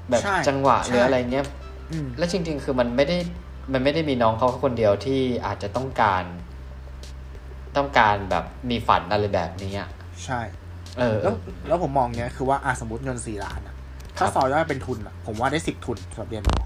[0.10, 1.46] แบบใช่จังหวะใช่หรืออะไรเงี้ย
[1.92, 3.18] อืมแล้วจริง ๆ คือมันไม่ได้
[3.74, 6.24] มันไม่ได้มีน้องเขาคนเดียวที่อาจจะต้องการ
[7.78, 9.90] ต้องการแบบมีฝันอะไรแบบนี้อะ
[10.26, 10.40] ใช่
[11.00, 11.36] เออเอแล้วอ
[11.68, 13.76] แล้วผมมองเงี้ยคือว่าอะสมมติเงินสี่ล้านอะ
[14.18, 16.60] ถ้าครับสอยอดเป็นทุนอะผมว่าได้สิบทุนสำหรับเรียนหมอ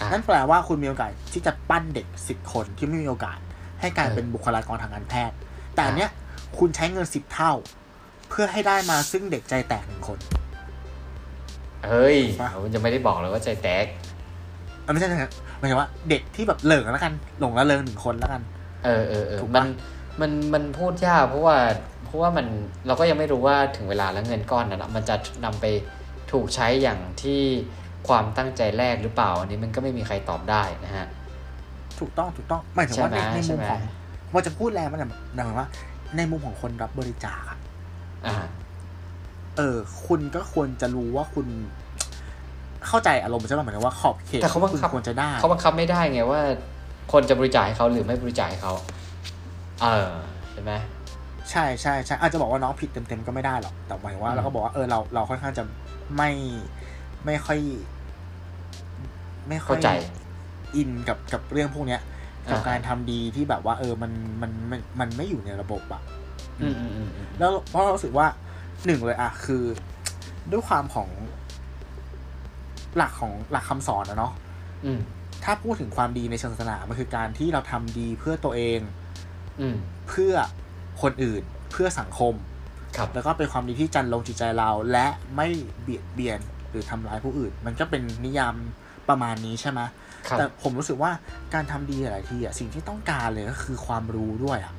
[0.00, 3.38] อะนั่นแปลว่าคุณมีโอกาสที่จะปั้นเด็กสิบคนที่ไม่มีโอกาส
[3.80, 5.36] ให้กลารเออเป็นบุคลากรทางการแพทย์
[5.76, 6.10] แต่อันอะเนี้ย
[6.58, 7.52] คุณใช้เงินสิบเท่า
[8.28, 10.18] เพื่อให้ได้มาซึ่งเด็กใจแตกหนึ่งคน
[11.86, 13.86] เฮ้ยปะผมจะไม่ได้บอกเลยว่าใจแตก
[14.84, 18.42] อะไม่ใช่นะครับหมายถึงว่าเด็กที่แบบเหลิงแล้วกัน หลงละเลงหนึ่งคนแล้วกัน
[18.84, 19.68] เออเออเออถูกมัปะน
[20.20, 21.56] มันมันพูดยากเพราะว่า
[22.04, 22.46] เพราะว่ามัน
[22.86, 25.66] เราก็ยังไม่รู้ว่าถึงเวลาแล้วเงินก้อนนั้นอะมันจะนำไป
[26.32, 27.40] ถูกใช้อย่างที่
[28.08, 31.06] ความตั้งใจแรกหรือเปล่า อันนี้มันก็ไม่มีใครตอบได้นะฮะ
[32.00, 33.80] ถูกต้องถูกต้องหมายถึงว่าในใช่ไหมในใช่มุมไหมของ
[34.32, 35.68] ว่าจะพูดแรงมันแบบหมายถึงว่า
[36.16, 37.58] ในมุมของคนรับบริจาคอะ
[38.26, 38.36] อ่า
[39.56, 41.46] เออ คุณก็ควรจะรู้ว่าคุณ
[42.86, 46.40] เข้าใจอารมณ์ใช่ไหมหมายถึงว่าขอบเขตแต่เขาบังคุณคับควรจะได้เขาบังคับไม่ได้ไงว่า
[47.12, 48.72] คนจะบริจาคให้เขาหรือไม่บริจาคให้เขา
[49.82, 50.12] เออ
[50.52, 50.72] ใช่ไหม
[51.50, 55.64] ใช่ใช่ใช่อาจจะบอกว่าน้องผิดเต็มๆก็ไม่ได้หรอกแต่หมายถึงว่าอืมเราก็บอกว่าเออเราเราค่อนข้างจะ
[56.16, 56.30] ไม่
[57.24, 57.58] ไม่ค่อย
[59.48, 59.88] ไม่ค่อเข้ายใจ
[60.76, 62.00] อินกับกับเรื่องพวกเนี้ย
[62.50, 66.02] กับอ่าการทำดีที่แบบว่า เออมันมันมันมันไม่อยู่ในระบบอะ
[66.62, 68.26] อืมอืมอืมอืมแล้วเพราะเรารู้สึกว่า
[68.86, 69.62] หนึ่งเลยอะคือ
[70.50, 71.08] ด้วยความของ
[72.96, 74.32] หลักของหลักคำสอนนะเนาะ
[74.84, 75.00] อืม
[75.44, 78.80] ถ้าพูดถึงความดีในเชิงศาสนามันคือการที่เราทำดีเพื่อตัวเอง
[79.60, 79.76] อืม
[80.08, 80.32] เพื่อ
[81.02, 82.34] คนอื่นเพื่อสังคม
[82.96, 85.06] ครับ แล้วก็เป็นความดีที่จันลงจิตใจเรา และ
[85.36, 85.48] ไม่
[85.82, 88.54] เบียดเบียนหรือทำร้ายผู้อื่น มันก็เป็นนิยาม
[89.08, 89.80] ประมาณนี้ใช่ไหม
[90.28, 91.10] ครับแต่ผมรู้สึกว่า
[91.54, 94.72] การทำดีหลายทีอะสิ่งที่ต้องการเลยก็คือความรู้ด้วยอะ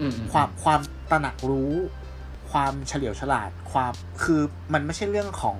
[0.00, 1.72] อืมอืความความตระหนักรู้
[2.50, 4.40] ความเฉลียวฉลาด ความคือ
[4.72, 5.56] มันไม่ใช่เรื่องของ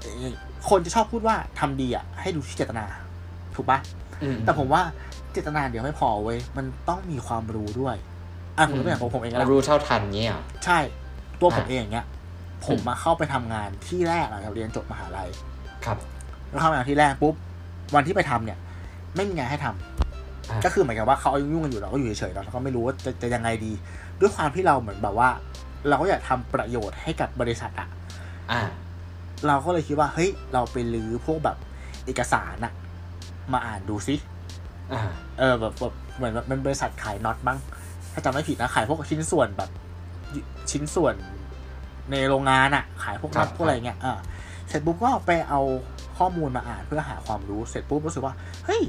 [0.00, 0.34] เอ่อ
[0.68, 2.86] คนจะชอบพูดว่าทำดีอะให้ดูที่เจตนา
[3.54, 3.78] ถูกปะ
[4.22, 4.82] อืมแต่ผมว่า
[5.32, 7.96] เจตนาเดี๋ยวไม่พอเว้ยมันต้องมีความรู้ด้วย
[8.58, 10.78] อะผมยกตัวอย่างของผมเองก็ได้รู้เท่าทันเงี้ยเหรอใช่
[11.40, 12.06] ตัวผมอะเองอย่างเงี้ย
[12.66, 15.28] ผมมาเข้าไปทำงานที่แรกหลังจากเรียนจบมหาลัย
[15.84, 15.98] ครับ
[16.54, 17.34] แล้วเข้างานที่แรกปุ๊บ
[17.94, 18.58] วันที่ไปทำเนี่ย
[19.16, 23.72] ไม่มีงานให้ทำอะก็คือเหมือนกับว่าเขาเอายุ่งๆกันอยู่เราก็อยู่เฉยๆเนาะเราก็ไม่รู้ว่าจะจะยังไงดี
[24.20, 25.28] ด้วยความที่เราเหมือนแบบว่า
[25.88, 27.88] เราก็อยากทำประโยชน์ให้กับบริษัทอะ
[28.50, 28.60] อ่า
[29.46, 31.56] เราก็เลยคิดว่าเฮ้ยเราไปลื้อพวกแบบ
[32.06, 32.72] เอกสารอะ
[33.52, 34.14] มาอ่านดูซิ
[34.92, 35.00] อ่า
[35.38, 37.58] เออแบบแบบเหมือนแบบมันบริษัทขายน็อตบ้าง
[38.12, 39.70] ถ้าจำไม่ผิดนะขายพวกชิ้นส่วนแบบ
[40.70, 41.14] ชิ้นส่วน
[42.10, 44.18] ในโรงงานอะขายพวกน็อตครับพวกอะไรเงี้ยอ่า
[44.68, 45.60] เสร็จปุ๊บก็ไปเอา
[46.18, 48.82] ข้อมูลมาอ่านเพื่อหาความรู้เสร็จปุ๊บรู้สึกว่าเฮ้ย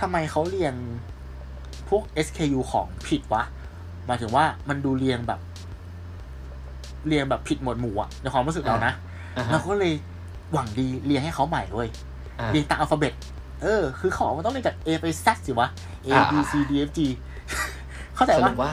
[0.00, 0.74] ทำไมเขาเรียง
[1.88, 3.42] พวก SKU ของผิดวะ
[4.06, 5.40] หมายถึงว่ามันดูเรียงแบบ
[7.06, 8.92] เรียงแบบผิดหมวดหมู่อะในความรู้สึกเรานะ
[9.36, 9.92] อ่าฮะเราก็เลย
[10.52, 11.88] หวังดีเรียงให้เขาใหม่เว้ย
[12.40, 13.14] อ่าเรียงตามอัลฟาเบต
[13.62, 15.68] เออ คือของมันต้องเรียงจาก A ไป Z สิวะ
[16.06, 17.00] A อ่า B C D F G
[18.14, 18.72] เข้าใจสรุว่าปว่า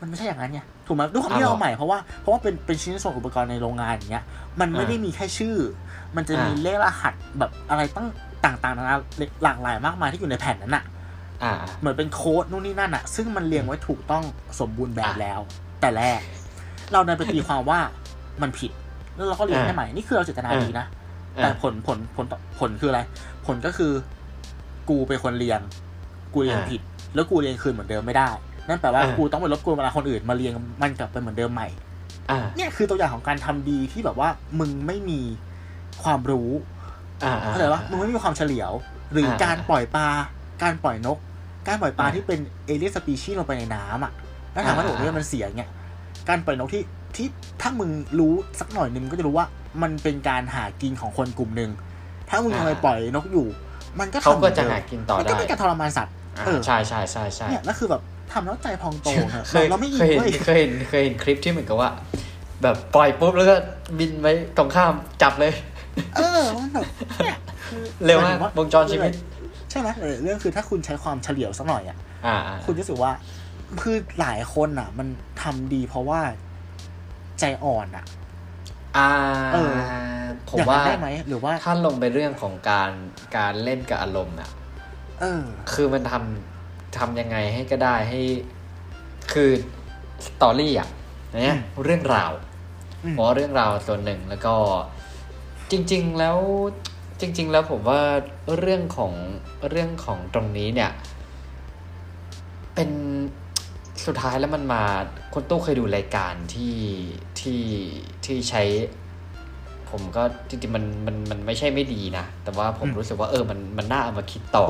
[0.00, 4.24] มันไม่ใช่อย่างนั้นไงถูกไหมด้วยความที่อ้าวเราใหม่เพราะว่าเพราะว่าเป็นเป็นชิ้นส่วนอุปกรณ์ในโรงงานอย่างเงี้ย
[4.60, 5.56] มันไม่อ่าได้มีแค่ชื่อ
[6.16, 8.06] มันจะมีอ่าเลขรหัสแบบอะไรตั้ง
[8.44, 8.96] ต่างๆนานา
[9.42, 10.84] หลากหลายมากมายที่อยู่ในแผ่นนั้นอะ
[11.42, 14.24] อ่าเหมือนเป็นโค้ดนู่นนี่นั่นอะซึ่งมันเรียงไว้ถูกต้อง
[14.60, 15.40] สมบูรณ์แบบอะแล้ว
[15.80, 16.20] แต่แรก
[16.92, 17.78] เราเดินไปตีความว่า
[18.42, 18.70] มันผิด
[19.14, 20.86] แล้วเราก็เรียงอะให้ใหม่นี่คือเราเจตนาอะดีนะ
[21.36, 22.26] แต่ผลผลผล
[22.58, 23.00] ผลคืออะไร
[23.46, 23.92] ผลก็คือ
[24.88, 25.60] กูเป็นคนเรียง
[26.32, 26.80] กูเรียงอ่าผิด
[27.14, 28.28] แล้วกูเรียงคืนเหมือนเดิมไม่ได้
[28.68, 30.52] นั่นแปลว่าอ่ากูต้องไปรบกวนเวลาคนอื่นมาเรียง
[30.82, 31.68] มันกลับไปเหมือนเดิมใหม่
[32.30, 34.28] อ่าเนี่ยคือตัวอย่างของการทำดีที่แบบว่า
[34.60, 35.20] มึงไม่มี
[36.02, 36.50] ความรู้
[37.24, 38.72] อ่าเข้าใจปะมึงไม่มีความเฉลียว
[39.12, 40.06] หรืออาการปล่อยปลา
[40.62, 41.18] การปล่อยนก
[41.68, 44.12] การปล่อยปลาอ่าที่เป็นเอเลียนสปีชีส์ลงไปในน้ำอะ
[44.52, 45.70] แล้วถามว่าอ่าโอ้ยมันเสียเงี้ย
[46.28, 46.82] การปล่อยนกที่
[47.16, 47.26] ที่
[47.60, 49.46] ถ้ามึงรู้สักหน่อยนึงมึงก็จะรู้ว่า
[49.82, 51.70] มันเป็นการหากินของคนกลุ่มหนึ่ง
[52.28, 53.46] ถ้ามึงยังไปปล่อยนกอยู่
[54.00, 61.90] มันก็เขาทำก็จะหมืหาดิมกินต่อมันได้ก็เป็นการทรมานสัตว์อ่าเออใช่ใช่ใช่ใช่เนี่ยนั่นคือแบบ ทำแล้วใจพองโตเถอะเคยเราไม่อิเคนยเห็นเว้ยเคยเห็นเคยเห็นคลิปที่เหมือนกับว่า
[62.62, 63.56] แบบปล่อยปุ๊บแล้วก็
[63.98, 65.52] บินไปตรงข้ามจับเลย
[66.16, 66.84] เออมันแบบ
[67.24, 69.12] เนี่ยคือเร็วมากหยวงจรชีวิต
[69.70, 73.12] ใช่ไหมเออเรื่องคือถ้าคุณใช้ความเฉลียวสักหน่อยอะอ่าอ่าคุณรู้สึกว่า
[73.82, 75.08] คือหลายคนอะ มัน
[75.42, 76.20] ทำดีเพราะว่า
[77.40, 78.04] ใจอ่อนอะ
[78.96, 79.10] อ่า
[79.54, 79.72] เออ
[80.48, 82.90] ผมอย่างว่านั้นได้ไหมหรือว่าถ้าลงไปเรื่องของการ
[83.36, 84.48] การเล่นกับอารมณ์อะ
[85.20, 86.55] เออ คือมันทำ
[86.98, 88.20] ทำยังไงให้ก็ได้ให้
[89.32, 89.50] คือ
[90.26, 90.88] สตอรี่อะ
[91.42, 92.32] เนี่ยอืมเรื่องราว
[93.04, 94.54] อืมเพราะเรื่องราวส่วนหนึ่งแล้วก็
[95.70, 96.38] จริง ๆ แล้ว
[97.20, 98.00] จริง ๆ แล้วผมว่า
[98.58, 99.12] เรื่องของ
[99.70, 100.90] เรื่องของตรงนี้เนี่ย
[102.74, 102.90] เป็น
[104.06, 104.82] สุดท้ายแล้วมันมา
[105.34, 106.76] คนตู้เคยดูรายการที่
[107.40, 107.62] ที่
[108.24, 108.62] ที่ใช้
[109.90, 114.66] ผมก็จริงๆมันมันมันไม่ใช่ไม่ดีนะ แต่ว่าผมอืมรู้สึกว่าเออมันมันน่าเอามาคิดต่อ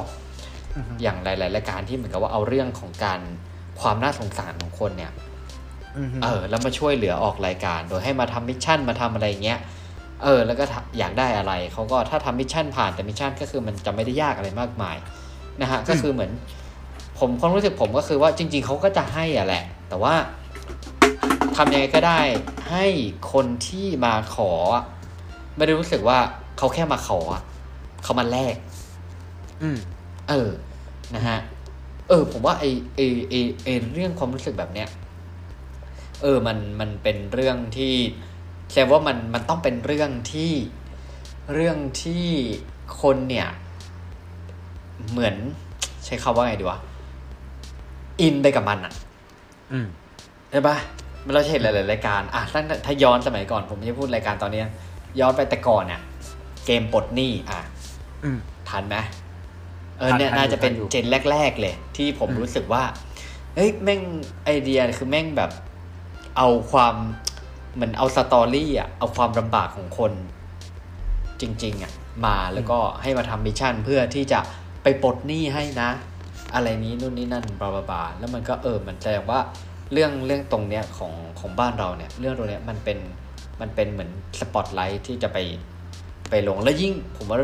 [0.76, 3.20] อือฮึอย่างหลาย ๆ รายการที่เหมือนกับว่าเอาเรื่องของการ
[3.80, 5.12] ความน่าสงสารของคนเนี่ย
[5.98, 9.58] อือฮึเออ แล้วมาช่วยเหลือออกรายการ โดยให้มาทำ mission มาทำอะไรเงี้ย
[10.24, 14.96] เออ แล้วก็ถ้าอยากได้อะไรเขาก็ถ้าทำ mission ผ่านแต่ mission ก็คือมันจะไม่ได้ยากอะไรมากมาย
[15.62, 16.30] นะฮะก็คือเหมือน
[17.18, 20.14] ผมความรู้สึกผมก็คือว่าจริง ๆเขาก็จะให้อะแหละ แต่ว่า
[21.56, 22.20] ทำยังไงก็ได้
[22.70, 22.86] ให้
[23.32, 24.84] คนที่มาขออะ
[25.56, 26.18] ไม่ได้รู้สึกว่า
[26.58, 27.42] เขาแค่มาขออะ
[28.02, 28.56] เขามาแลก
[29.62, 29.78] อืม
[30.28, 30.50] เออ
[31.14, 31.38] นะฮะ
[32.08, 32.64] เออ ผมว่าไอ
[32.94, 34.88] ไอไอไอเรื่องความรู้สึกแบบเนี้ย
[36.22, 37.94] เออ มัน มันเป็นเรื่องที่
[38.70, 40.52] แสดงว่ามัน มันต้องเป็นเรื่องที่
[41.54, 42.26] เรื่องที่
[43.00, 43.48] คนเนี่ย
[45.10, 45.36] เหมือน
[46.04, 46.78] ใช้คำว่าไงดีวะ
[48.20, 48.92] อินไปกับมันอะ
[49.72, 49.86] อืม
[50.50, 50.76] ใช่ปะ
[51.24, 54.66] มันเราจะเห็นหลายๆรายการ อะตั้งแต่ถ้าย้อนสมัยก่อน ผมไม่ได้พูดรายการตอนเนี้ย
[55.20, 56.00] ย้อนไปแต่ก่อนเนี่ย
[56.66, 57.60] เกมปลดหนี้อะ
[58.24, 58.38] อืม
[58.68, 58.96] ทันไหม
[59.98, 62.84] เออทันเนี่ยทันน่าจะเป็นทันอยู่เจนแรก ๆ เลย ที่ผมอืมรู้สึกว่า
[63.54, 64.00] เฮ้ยแม่ง
[64.44, 65.50] ไอเดียคือแม่งแบบ
[66.36, 66.94] เอาความ
[67.74, 70.12] เหมือนเอา story อะเอาความลำบากของคน
[71.40, 71.92] จริง ๆอะ
[72.26, 74.40] มาแล้วก็ให้มาทำ mission เพื่อที่จะ
[74.82, 75.90] ไปปลดหนี้ให้นะ
[76.54, 79.40] อะไรนี้นู่นนี่นั่น blah blah blah แล้วมันก็เออมันแสดงว่า
[79.92, 82.98] เรื่องเรื่องตรงเนี้ยของของบ้านเราเนี่ย เรื่องตรงเนี้ยมันเป็น
[83.60, 85.38] มันเป็นเหมือนสปอตไลท์ที่จะไป
[86.30, 87.38] ไปลงแล้วยิ่งผมว่า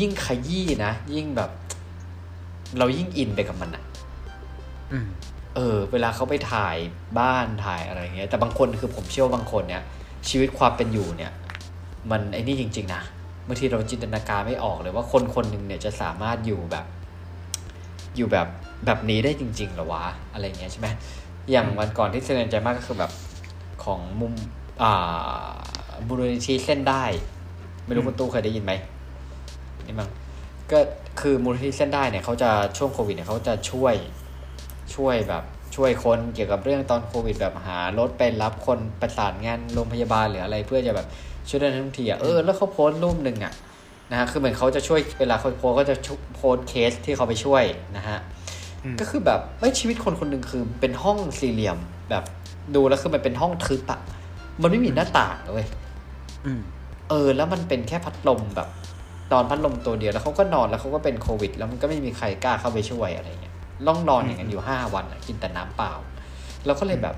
[0.00, 1.50] ยิ่งขยี้นะ ยิ่งแบบ
[2.78, 3.84] เรายิ่งอินไปกับมันอะ
[4.92, 5.06] อืม
[5.54, 6.76] เออ เวลาเขาไปถ่าย
[7.18, 9.82] บ้านถ่ายอะไรเงี้ย แต่บางคนคือผมเชื่อว่าบางคนเนี่ย
[10.28, 11.32] ชีวิตความเป็นอยู่เนี่ย
[12.10, 13.02] มันไอ้นี่จริง ๆ นะ
[13.46, 16.86] บางทีเราจินตนาการไม่ออกเลยว่าคนคนหนึ่งเนี่ยจะสามารถอยู่แบบ
[18.16, 18.46] อยู่แบบ
[18.86, 20.88] แบบนี้ได้จริงๆเหรอวะอะไรเงี้ยใช่ไหม
[21.50, 23.12] อย่างวันก่อนที่เสนอใจมากก็คือแบบ
[23.84, 24.32] ของมุม
[24.82, 25.50] อ่า
[26.06, 27.04] มูลนิธิเส้นได้
[27.86, 28.72] ไม่รู้คุณตู้เคยได้ยินไหม
[29.88, 30.10] นี่มั้ง
[30.72, 30.80] ก็
[31.20, 33.94] คือมูลนิธิเส้นได้เนี่ยเขาจะช่วงโควิดเนี่ยเขาจะช่วย
[34.94, 35.44] ช่วยแบบ
[35.76, 41.06] ช่วยคนเกี่ยวกับเรื่องตอนโควิด แบบหารถไปรับคนประสานงานโรงพยาบาลหรืออะไรเพื่อจะแบบ
[41.48, 43.52] ช่วยได้ทันทีอะเออแล้วเขาโพสต์รูปหนึ่งอะ
[44.10, 47.64] นะฮะคือเหมือนเขาจะช่วยเวลาเขาโพสต์ก็จะชุโพสต์เคสที่เขาไปช่วย
[47.96, 48.18] นะฮะ
[48.84, 51.78] อืมก็คือแบบไม่ชีวิตคนคนหนึ่งคือเป็นห้องสี่เหลี่ยม
[52.10, 52.24] แบบ
[52.74, 54.00] ดูแล้วคือมันเป็นห้องทึบอะ
[54.62, 55.66] มันไม่มีหน้าต่างเลย
[56.46, 56.60] อืม
[57.10, 58.68] เออ แล้วมันเป็นแค่พัดลมแบบ
[59.32, 63.54] นอนพัดลมตัวเดียวแล้วเขาก็นอนแล้วเขาก็เป็นโควิด แล้วมันก็ไม่มีใครกล้าเข้าไปช่วยอะไรเงี้ย
[63.86, 65.92] ล่องนอนอย่างนั้นอยู่ห้าวันอะกินแต่น้ำเปล่า
[66.66, 67.16] แล้วก็เลยแบบ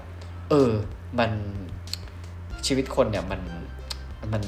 [0.50, 0.70] เออ
[1.18, 1.30] มัน
[2.66, 3.40] ชีวิตคนเนี่ยมัน
[4.32, 4.42] มัน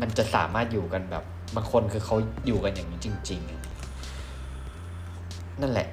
[0.00, 1.24] มันจะสามารถอยู่กันแบบ
[1.56, 3.40] บางคนคือเขาอยู่กันอย่างนี้จริง
[4.66, 5.88] ๆ นั่นแหละ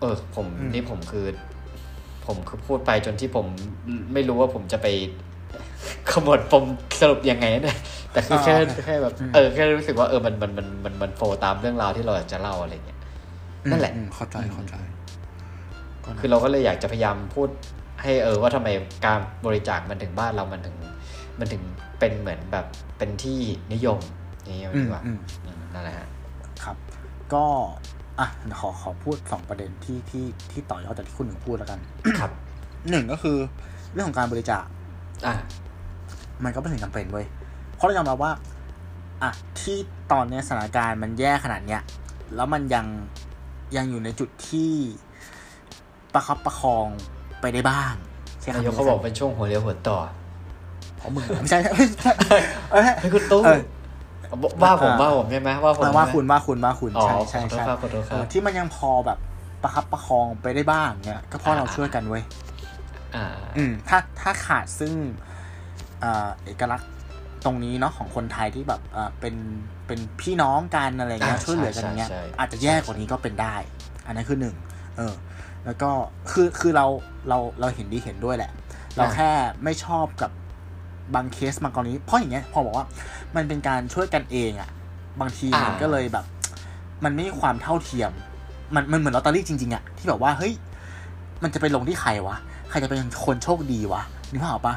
[0.00, 1.26] เออ ผมอืมนี่ผมคือ
[2.26, 3.46] ผมคือพูดไปจนที่ผม
[4.12, 4.86] ไม่รู้ว่าผมจะไป
[6.12, 6.64] ขมวดปม
[7.00, 7.78] สรุปยังไงเนี่ย
[8.12, 12.98] แต่คือแค่อ่าโอเคแค่แบบอืมเออแค่รู้สึกว่าเออมันมันมันมันมันโฟตามเรื่องราวที่เราอยากจะเล่าอะไรเงี้ย
[13.70, 14.74] นั่นแหละอืมเข้าใจเข้าใจ
[16.04, 17.48] ก็นะคือเราก็เลยอยากจะพยายามพูด
[18.02, 18.68] ให้เออว่าทำไม
[19.06, 20.76] การบริจาคมันถึงบ้านเรามันถึง
[21.38, 21.62] มันถึง
[21.98, 22.66] เป็นเหมือนแบบ
[22.98, 23.38] เป็นที่
[23.72, 24.00] นิยม
[24.46, 26.08] นี่อืดีมกว่าอืมอืมนั่นแหละฮะ
[26.64, 26.76] ครับ
[27.34, 27.44] ก็
[28.20, 31.80] อะเดี๋ยวขอขอพูดสองประเด็นที่ที่ที่ต่อยอดจากที่คุณหนึ่งพูดแล้วกัน
[32.18, 32.30] ครับ
[32.90, 33.36] หนึ่งก็คือ
[33.92, 34.64] เรื่องของการบริจาค
[35.26, 35.34] อะ
[36.44, 37.26] มันก็เป็นสิ่งจำเป็นเว้ย
[37.74, 38.32] เพราะเรายอมรับว่า
[39.22, 39.76] อะที่
[40.12, 41.82] ตอนเนี้ยสถานการณ์มันแย่ขนาดเนี้ย
[42.34, 42.86] แล้วมันยัง
[43.76, 44.72] ยังอยู่ในจุดที่
[46.14, 46.86] ประคับประคอง
[47.40, 47.94] ไปได้บ้าง
[48.40, 49.98] ใช่คำนายกเขาบอกเป็นช่วงหัวเรียวหัวต่อ
[50.96, 52.12] เพราะมึงไม่ใช่ไม่ใช่
[52.70, 53.60] เอ้ยให้คุณตู้เออ
[54.62, 59.18] ว่าผมอ่าว่าผมใช่ไหมว่าผมมาว่าใช่ไหมคุณว่าคุณว่าคุณอ๋อใช่ใช่ขอโทษใช่ครับขอโทษครับเออที่มันยังพอแบบ
[59.62, 62.22] ประคับประคองไปได้บ้างเนี่ยก็เพราะเราช่วยกันเว้ย
[63.16, 64.92] อ่าอืมถ้าถ้าขาดซึ่ง
[66.00, 66.90] เอ่อเอกลักษณ์
[67.44, 69.34] ตรงนี้เนาะของคนไทยที่แบบอ่าเป็น
[69.86, 73.54] เป็นพี่น้องกันอะไรเงี้ยอ่าช่วยเหลือกันอย่างเงี้ยใช่ใช่อาจจะแย่กว่านี้ก็เป็นได้
[74.06, 74.56] อันนั้นคือหนึ่ง
[74.96, 75.14] เออ
[75.64, 75.90] แล้วก็
[76.30, 76.86] คือคือเรา
[77.28, 78.50] เราเราเห็นดีเห็นด้วยแหละ
[78.96, 79.30] เราแค่
[79.64, 80.30] ไม่ชอบกับ
[81.14, 82.86] บางเคสบางกรณีเพราะอย่างเงี้ยพอบอกว่า
[83.36, 84.70] มันเป็นการช่วยกันเองอะ
[85.20, 86.24] บางทีมันอ่าก็เลยแบบ
[87.04, 88.12] มันไม่มีความเท่าเทียม
[88.74, 90.52] มันมันเหมือนลอตเตอรี่จริงๆอะที่แบบว่าเฮ้ย
[91.42, 92.36] มันจะไปลงที่ใครวะ
[92.70, 94.74] ใครจะเป็นคนโชคดีวะนึกภาพออกปะ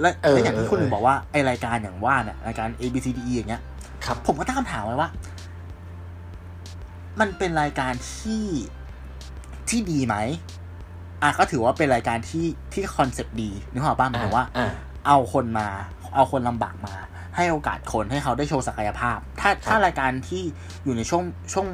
[0.00, 3.62] และเออและอย่างที่คุณหนึ่งเออบอกว่าไอรายการอย่างว่าเนี่ยรายการ A B C D E อย่างเงี้ย
[4.04, 5.08] ครับ ผมก็ตั้งคำถามไว้ว่า
[7.20, 8.44] มันเป็นรายการที่
[9.68, 10.16] ที่ดีไหม
[11.22, 14.70] อะก็ถือว่าเป็นรายการที่ที่คอนเซปต์ดีนึกภาพออกปะหมายถึงว่าอ่า
[15.06, 15.68] เอาคนมา
[16.14, 16.94] เอาคนลำบากมา
[17.36, 20.42] ให้โอกาสคนให้เขาได้โชว์ศักยภาพ ถ้าถ้ารายการที่
[20.84, 21.66] อยู่ในช่วงช่วง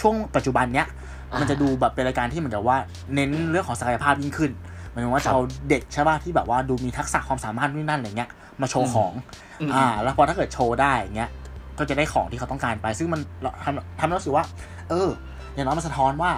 [0.00, 0.88] ช่วงปัจจุบันเนี้ย
[1.32, 2.78] อ่ามัมันจะดูแบบเป็นรายการที่เหมือนกับว่า
[3.14, 4.56] เน้นเรื่องของศักยภาพยิ่งขึ้นห
[4.96, 8.30] มายถึงว่าครับจะเอาเด็กใช่ป่ะที่แบบว่าดูมีทักษะความสามารถนู่นนั่นอะไรเงี้ย
[8.60, 9.12] มาโชว์ของ
[9.60, 11.30] อืมอ่า แล้วพอถ้าเกิดโชว์ได้อย่างเงี้ย
[11.78, 13.20] ก็จะได้ของที่เขาต้องการไป ซึ่งมัน
[13.64, 14.44] ทำทำให้รู้สึกว่า
[14.90, 15.08] เออ
[15.54, 16.30] อย่างน้อยมันสะท้อนว่า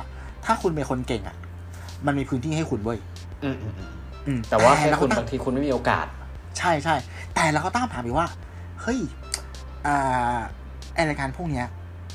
[0.45, 1.37] ถ้าคุณเป็นคนเก่งอะ
[2.07, 2.99] มันมีพื้นที่ให้คุณเว้ย
[3.45, 3.91] อืมอืมอืม
[4.27, 6.07] อืมแต่ว่าแค่เรก็คุณตั้งบางทีคุณไม่มีโอกาส
[6.59, 6.95] ใช่ใช่
[7.35, 8.29] แต่เราก็ตั้งคำถามอีกว่า
[8.83, 8.99] เฮ้ย
[9.87, 10.39] อ่า
[10.95, 11.67] ไอรายการพวกเนี้ย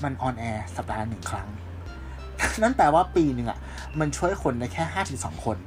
[0.04, 1.48] มันออนแอร์สัปดาห์ละหนึ่งครั้ง
[2.62, 3.58] นั่นแปลว่าปีหนึ่งอะ
[4.00, 5.58] มันช่วยคนได้แค่ห้าถึงสองคน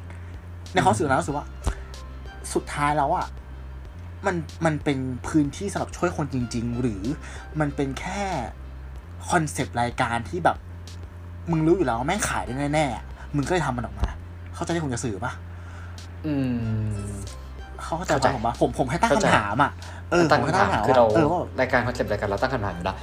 [0.76, 1.46] ในความรู้สึกเรารู้สึกว่า
[2.54, 3.26] สุดท้ายแล้วอะ
[4.26, 7.02] มันมันเป็นพื้นที่สำหรับช่วยคนจริง ๆ หรือ
[7.60, 8.22] มันเป็นแค่
[9.30, 10.56] concept รายการที่แบบ
[11.50, 13.04] มึงรู้อยู่แล้วว่าแม่งขายได้แน่ๆอะ
[13.36, 14.08] มึงก็เลยทำมันออกมา
[14.54, 15.32] เข้าใจที่ผมจะสื่อปะ
[16.26, 16.32] อื
[16.96, 17.06] ม
[17.82, 19.70] เขาเข้าใจเข้าใจปะผมปะผมผมให้ตั้งเข้าใจคำถามอะ
[20.10, 22.96] เออตั้งผมให้คำตั้ถางมคำถามคือเราว่าเออว่ารายการ concept รายการเราตั้งคำถามอยู่แล้ว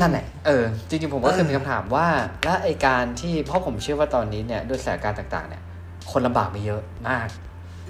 [0.00, 2.06] นั่นแหละ เออ จริงๆ ผมก็เคยเออมีคำถามว่า
[2.44, 5.62] และไอการที่ เพราะผมเชื่อว่าตอนนี้เนี่ย ด้วยสถานการณ์ต่าง ๆ เนี่ย
[6.10, 7.28] คนลำบากมีเยอะมาก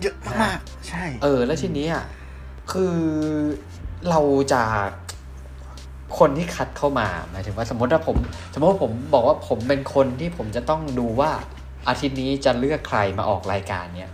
[0.03, 2.05] เยอะมากๆใช่ เออ แล้วทีนี้อะ
[2.73, 2.95] คือ
[4.11, 4.21] เรา
[4.53, 4.63] จะ
[6.19, 8.17] คนที่คัดเข้ามาหมายถึงว่าสมมติว่าผม
[8.53, 11.31] สมมติว่าผมบอกว่าผมเป็นคนที่ผมจะต้องดูว่า
[11.89, 14.11] อาทิตย์นี้จะเลือกใครมาออกรายการเนี้ย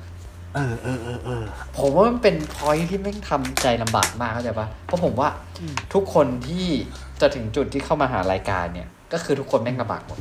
[0.55, 1.43] เออเออเออเออ
[1.79, 5.29] ผมว่ามันเป็นพอยที่แม่งทำใจลำบากมากเข้าใจปะเพราะผมว่า
[5.61, 6.67] อืมทุกคนที่
[7.21, 10.19] จะถึงจุดที่เข้ามาหารายการเนี่ย ก็คือทุกคนแม่งลำบากหมด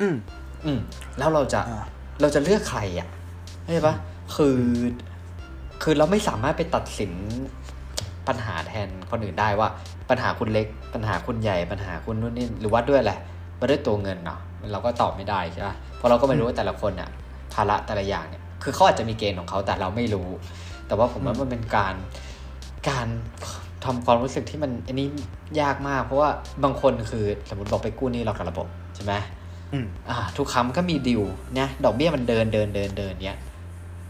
[0.00, 0.16] อืม
[0.64, 0.80] อืม
[1.18, 1.84] แล้วเราจะอ่า
[2.20, 3.08] เราจะเลือกใครอะ
[3.62, 3.94] เข้าใจปะ
[4.36, 4.58] คือ
[5.82, 7.12] คือเราไม่สามารถไปตัดสิน
[8.28, 9.68] ปัญหาแทนคนอื่นได้ว่า
[10.10, 13.14] ปัญหาคุณเล็ก ปัญหาคุณใหญ่ปัญหาคุณนู่นนี่หรือวัดด้วยอะไร
[13.60, 14.40] วัดด้วยตัวเงินเนาะ
[14.72, 17.10] เราก็ตอบไม่ได้ใช่ปะเพราะเราก็ไม่รู้ว่าแต่ละคนเนี่ย
[17.54, 20.28] ภาระแต่ละอย่างเนี่ยคือเขาอาจจะมีเกณฑ์ของเขาแต่เราไม่รู้
[20.86, 21.94] แต่ว่าผมว่ามันเป็นการ
[22.88, 23.06] การ
[23.84, 25.06] ทำความรู้สึกที่มันอันนี้
[25.60, 26.30] ยากมาก เพราะว่า
[26.64, 29.12] บางคนคือสมมติบอกไปกู้หนี้เรากับระบบใช่ไหม
[29.72, 31.22] อืมอ่า ทุกคำก็มี due
[31.54, 33.38] เนี่ยดอกเบี้ยมันเดินเดินเดินเดินเนี้ย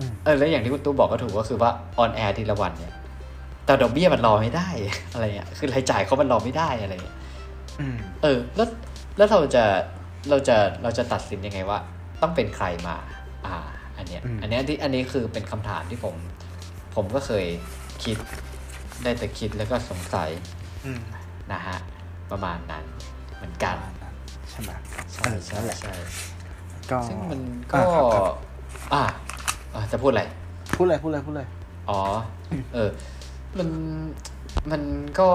[0.01, 2.95] อืมเออแล้วอย่างที่คุณตู้บอกก็ถูกก็คือว่า on air ทีละวันเนี่ย
[3.67, 4.69] แต่ดอกเบี้ยมันรอไม่ได้
[5.13, 7.17] อะไรเงี้ยคือรายจ่ายเขามันรอไม่ได้อะไรเงี้ย
[7.81, 8.69] อืมเออ แล้ว
[9.17, 9.65] แล้วเราจะ
[10.31, 11.79] เราจะเราจะตัดสินยังไงว่า
[12.23, 12.97] ต้องเป็นใครมา
[13.47, 13.57] อ่า
[13.97, 16.15] อันเนี้ยอืมอันเนี้ยที่อันนี้คือเป็นคำถามที่ผม
[16.95, 17.47] ผมก็เคย
[18.05, 18.17] คิด
[19.03, 20.31] ได้แต่คิดแล้วก็สงสัย
[20.87, 21.01] อืม
[21.53, 21.79] นะฮะ
[22.31, 22.85] ประมาณนั้น
[23.37, 23.77] เหมือนกัน
[24.57, 24.73] ช่ไหม
[25.13, 25.93] ใช่เออใช่นั่นแหละใช่
[26.91, 27.41] ก็ซึ่งมัน
[27.73, 28.25] ก็อ่าครับครับ
[28.95, 29.03] อ่า
[29.75, 30.23] อ่าจะพูดอะไร
[30.77, 31.47] พูดเลยพูดเลยพูดเลย
[31.91, 32.01] อ๋อ
[32.75, 32.91] เออ
[33.59, 33.69] มัน
[34.73, 34.83] มัน
[35.19, 35.29] ก็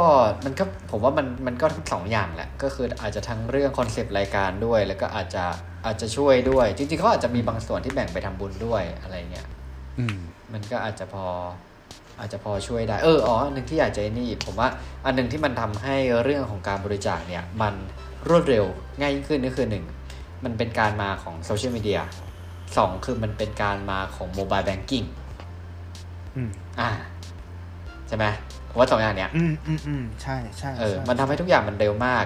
[0.46, 5.44] มันก็ผมว่ามันมันก็ทั้งสองอย่างแหละ ก็คืออาจจะทั้งเรื่องคอนเซปต์รายการด้วย แล้วก็อาจจะ
[5.86, 9.48] อาจจะช่วยด้วย จริงๆเขาอาจจะมีบางส่วนที่แบ่งไปทำบุญด้วยอะไรเงี้ย
[10.00, 10.18] อืม
[10.54, 11.26] มันก็อาจจะพอ
[12.20, 14.70] อาจจะพอช่วยได้ เอออ๋ออันหนึ่งที่อยากจะนี่ ผมว่า
[15.06, 17.74] อันหนึ่งที่มันทำให้เรื่องของการบริจาคเนี่ย มัน
[18.30, 18.66] รวดเร็ว
[19.00, 19.86] ง่ายยิ่งขึ้นก็คือหนึ่ง
[20.44, 22.00] มันเป็นการมาของโซเชียลมีเดีย
[22.78, 25.04] สองคือมันเป็นการมาของโมบายแบงกิ้ง
[26.36, 26.90] อืมอ่า
[28.08, 28.26] ใช่ไหม
[28.70, 32.26] ผมว่าสองอย่างเนี้ย อืมอืมอืมใช่ใช่เออใช่มันทำให้ทุกอย่างมันเร็วมาก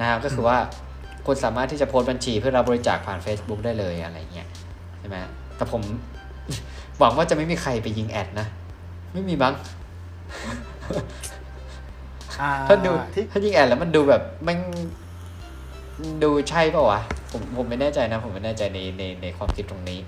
[0.00, 0.58] นะครับ ก็คือว่า
[1.26, 4.48] คุณสามารถที่จะโพสต์บัญชีเพื่อรับบริจาคผ่าน Facebook ได้เลยอะไรเงี้ย
[4.98, 5.16] ใช่ไหม
[5.56, 5.82] แต่ผม
[6.98, 8.46] หวังว่าจะไม่มีใครไปยิงแอดนะ
[9.12, 9.54] ไม่มีมั้ง
[12.40, 14.56] อ่ถ้าดูที่ถ้ายิงแอดแล้วมันดูแบบมัน
[16.22, 20.00] ดูใช่เปล่าวะผมผมไม่แน่ใจนะ ผมไม่แน่ใจในในในความคิดตรงนี้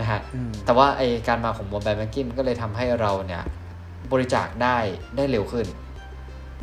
[0.00, 3.42] นะฮะอืมแต่ว่าไอการมาของโมบายแบงกิ้งก็เลยทำให้เราเนี่ย
[4.12, 4.76] บริจาคได้
[5.16, 5.66] ได้เร็วขึ้น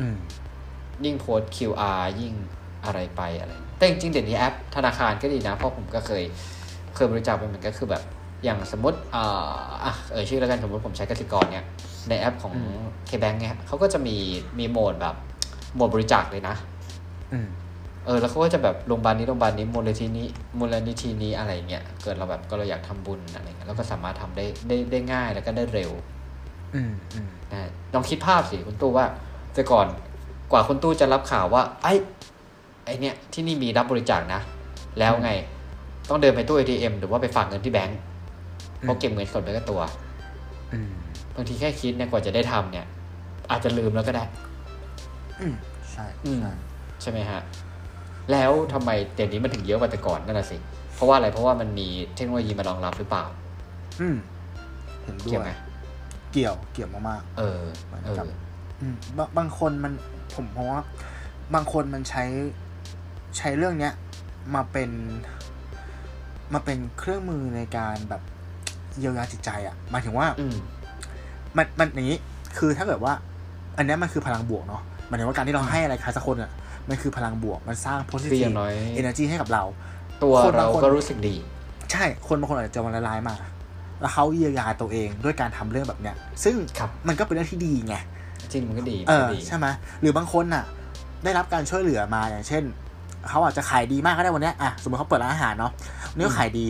[0.00, 0.16] อืม
[1.04, 2.34] ยิ่งโพสต์ QR ยิ่ง
[2.84, 6.22] อะไรไปอะไร แต่จริงๆเดี๋ยวนี้แอปธนาคารก็ดีนะ เพราะผมก็เคย
[6.94, 8.02] เคยบริจาคไปเหมือนกันคือแบบ
[8.44, 11.64] อย่างสมมติอ่าอะเออชื่อแล้วกันสมมติผมใช้กสิกรเนี่ย
[12.08, 14.16] ในแอปของอืม KBank เนี่ยเขาก็จะมี
[14.58, 15.16] มีโหมดแบบ
[15.74, 16.54] โหมดบริจาคเลยนะ
[17.32, 17.48] อืม
[18.06, 20.26] เออแล้วเขาก็จะแบบโรงพยาบาลนี้โรงพยาบาลนี้มูลนิธินี้
[20.58, 25.90] มูลนิธินี้อะไรเงี้ยเกิดเราแบบก็เราอยากทำบุญอะไรเงี้ยเราก็สามารถทำได้ได้ได้ง่ายแล้วก็ได้เร็ว
[26.74, 29.06] อืมอืมนะลองคิดภาพสิคุณตู้ว่า
[29.54, 29.86] แต่ก่อน
[30.52, 31.92] กว่าคุณตู้จะรับข่าวว่า ไอ้
[32.84, 34.40] ไอ้เนี่ยที่นี่มีรับบริจาคนะ
[34.98, 35.30] แล้วไง
[36.08, 37.98] ต้องเดินไปตู้ ATM หรือว่าไปฝากเงินที่แบงก์
[38.80, 39.80] เพราะเก็บเงินสดไว้กับตัว
[40.72, 40.90] อืม
[41.34, 42.86] บางทีแค่คิดเนี่ยกว่าจะได้ทำเนี่ย
[43.50, 44.24] อาจจะลืมแล้วก็ได้
[45.40, 45.54] อืม
[45.92, 46.52] ใช่อืมใช่
[47.02, 47.40] ใช่ไหมฮะ
[48.32, 50.56] แล้วทำไมเดี๋ยวนี้มันถึงเยอะกว่าแต่ก่อนนั่นแหะสิ
[50.94, 53.24] เพราะว่าอะไรเพราะว่ามันมีเทคโนโลยีมารองรับหรือเปล่า
[54.00, 54.16] อืม
[55.02, 55.50] เห็นด้เกี่ยววยไหม
[56.32, 58.26] เกี่ยวเกี่ยวมากเออๆเหมือนเออกับ
[58.80, 59.92] อืมบางบางคนมัน
[60.34, 60.80] ผมเพราะว่า
[61.54, 62.24] บางคนมันใช้
[63.38, 63.92] ใช้เรื่องเนี้ย
[64.54, 64.90] มาเป็น
[66.54, 68.22] มาเป็นเครื่องมือในการแบบ
[68.98, 70.56] เยียวยาจิตใจอะ่ะหมายถึงว่าอืม
[71.56, 72.18] มันมันอย่างนี้
[72.58, 73.12] คือถ้าเกิดว่า
[73.76, 76.50] อันเนี้ยมันคือพลังบวกเนาะหมายถึงว่าการที่เราให้อะไรใครสักคนอะ
[76.88, 79.64] มันคือพลังบวก มันสร้างคืออ positive ย่างน้อย energy ให้กับเรา
[80.22, 81.34] ตัวคนบาเรางคนก็รู้สึกดี
[81.92, 83.34] ใช่ คนบางคนอาจจะเจอมันร้ายๆมา
[84.00, 87.96] แล้วเขาเยียวยาตัวเองด้วยการทำเรื่องแบบเนี้ย ซึ่งครับมันก็เป็นเรื่องที่ดีไง
[88.52, 89.66] จริงมันก็ดีเอมันอก็ดีใช่ไหม
[90.00, 90.64] หรือบางคนน่ะ
[91.24, 92.62] ได้รับการช่วยเหลือมาอย่างเช่น
[93.28, 95.72] เขาอาจจะขายดีมากก็ได้วันเนี้ยอะสมมติเขาเปิดร้านอาหารเนาะ
[96.10, 96.66] วันนี้เขาขายดี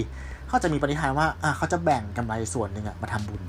[0.48, 3.42] เขาจะมีปณิธานว่าอะเขาจะแบ่งกำไรส่วนหนึ่งอะมาทำบุญ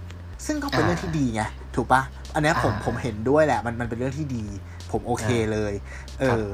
[0.46, 1.42] ซึ่งก็เป็นเรื่องที่ดีไง
[1.76, 2.02] ถูกปะ
[2.34, 4.46] อันเนี้ยผมผมเห็นด้วยแหละ มันมันเป็นเรื่องที่ดี
[4.92, 5.74] ผมโอเคเลย
[6.20, 6.46] เออ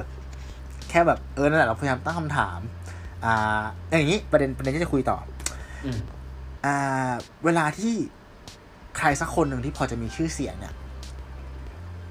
[0.90, 2.60] แค่แบบเออนั่นแหละเราพยายามตั้งคำถาม
[3.26, 5.18] อ่า อย่างนี้ประเด็นประเด็นที่จะคุยต่อ
[5.86, 6.00] อืม
[6.66, 7.12] อ่า
[7.46, 7.94] เวลาที่
[8.98, 10.74] ใครสักคนหนึ่งที่พอจะมีชื่อเสียงเนี่ย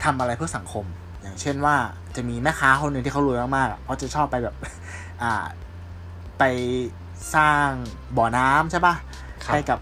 [0.05, 0.85] ทำอะไรเพื่อสังคม
[1.23, 1.77] อย่างเช่นว่า
[2.17, 4.55] จะมีแม่ค้าคนหนึ่งที่เขารวยมากๆอะเขาจะชอบไปแบบ
[5.23, 5.33] อ่า
[6.39, 6.45] ไป
[7.35, 7.69] สร้าง
[8.17, 8.95] บ่อน้ำใช่ปะ
[9.45, 9.79] ครับให้กับ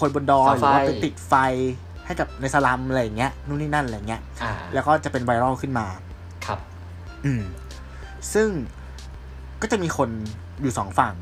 [0.00, 1.34] คนบนดอยหเสารือไฟว่าไปติดไฟ
[2.06, 5.86] ให้กับในสลัมอะไรอย่างเงี้ยนู่นนี่นั่นอะไรเงี้ยอ่าแล้วก็จะเป็นไวรัลขึ้นมา
[6.46, 6.58] ครับ
[7.24, 7.42] อืม
[8.32, 8.48] ซึ่ง
[9.62, 10.10] ก็จะมีคน
[10.62, 11.14] อยู่สองฝั่ง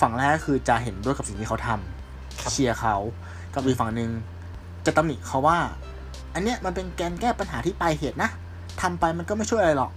[0.00, 2.96] ฝั่งแรกก็คือจะเห็นด้วยกับสิ่งที่เขาทำครับเชียร์เขา
[3.54, 4.10] กับอีกฝั่งหนึ่ง
[4.86, 5.58] จะตำหนิเขาว่า
[6.34, 8.30] อันเนี้ยมันเป็นแกนแก้ปัญหาที่ปลายเหตุนะ
[8.80, 9.92] ทำไปมันก็ไม่ช่วยอะไรหรอก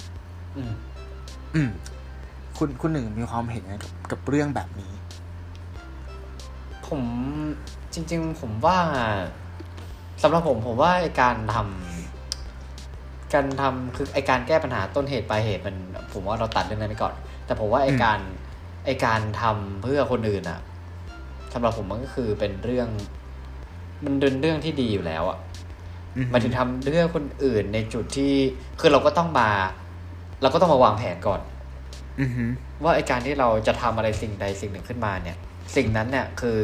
[0.58, 0.72] อืม
[1.56, 1.70] อืม
[2.58, 4.94] คุณคุณหนึ่งมีความเห็นยังไงกับกับเรื่องแบบนี้
[6.88, 7.02] ผม
[7.94, 8.78] จริง ๆ ผมว่า
[10.24, 15.76] สำหรับผมผมว่าไอการทำการทำคือไอการแก้ปัญหาต้นเหตุปลายเหตุมัน
[16.14, 17.14] ผมว่าเราตัดเรื่องนั้นไปก่อน
[17.46, 18.20] แต่ผมว่าไออืมการ
[18.86, 20.60] ไอการทำเพื่อคนอื่นอะ
[21.54, 22.90] สำหรับผมมันก็คือเป็นเรื่อง
[24.06, 25.38] มันเป็นเรื่องที่ดีอยู่แล้วอะ
[26.30, 28.34] หมายถึงทำเรื่องคนอื่นในจุดที่
[28.80, 29.50] คือเราก็ต้องมา
[30.42, 31.42] เราก็ต้องมาวางแผนก่อน
[32.20, 32.50] อือหือ
[32.84, 35.38] ว่าไอการที่เราจะทำอะไรสิ่งใดสิ่งหนึ่งขึ้นมาเนี่ย
[35.76, 36.62] สิ่งนั้นเนี่ยคือ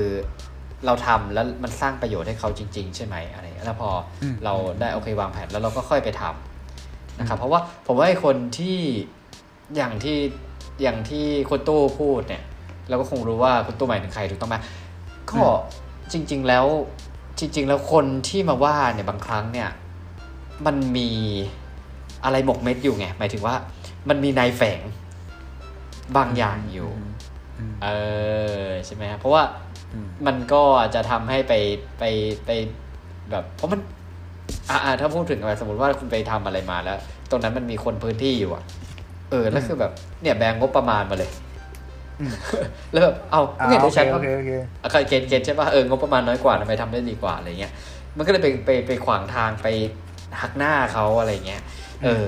[0.86, 3.90] เราทำแล้วมันสร้างประโยชน์ให้เขาจริง ๆ ใช่ไหมอะไรอย่างเงี้ยแล้วพอ
[4.22, 8.78] อมเราได้โอเควางแผนแล้วเราก็ค่อยไปทำนะครับเพราะว่าผมว่าไอคนที่
[9.76, 10.18] อย่างที่
[10.82, 12.44] อย่างที่คุณตู้พูดเนี่ย
[12.90, 14.58] เราก็คงรู้ว่าคุณตู้หมายถึงใครถูกต้องไหม
[15.32, 15.44] ก็
[16.12, 16.66] จริง ๆ แล้ว
[17.40, 19.70] จริง ๆ แล้วคนที่มาว่าเนี่ยบางครั้งเนี่ย
[20.66, 21.10] มันมี
[22.24, 23.56] อะไรหมกเม็ดอยู่ไงหมายถึงว่า
[24.10, 24.82] มันมีนายแฝง
[26.18, 26.90] บางอย่างอยู่
[27.58, 27.88] อืมเอ
[28.66, 29.69] อใช่ไหมครับเพราะว่าอื
[30.06, 30.64] มมันก็
[30.96, 31.54] จะทำให้ไป
[32.00, 32.04] ไป
[32.46, 32.50] ไป
[33.32, 33.80] แบบ เพราะมัน
[34.70, 36.98] อ่าถ้าพูดถึงอะไรสมมติว่าคุณไปทำอะไรมาแล้ว
[37.30, 38.64] ตรงนั้นมันมีคนพื้นที่อยู่อะ
[39.32, 41.32] เออแล้วคือแบบ เนี่ยแบงงบประมาณมาเลย
[42.20, 42.34] อืม
[42.92, 44.52] แล้วแบบเอาอ่าเงินโอได้เคฉันโอว่าเคโอเค
[44.84, 47.74] อะเกณฑ์เกณฑ์ใช่ป่ะเอองบประมาณน้อยกว่าทำไมทำได้ดีกว่าอะไรเงี้ย
[48.18, 49.68] มันก็เลยไปไปไปขวางทางไป
[50.42, 51.62] หักหน้าเขาอะไรเงี้ย
[52.04, 52.24] เออ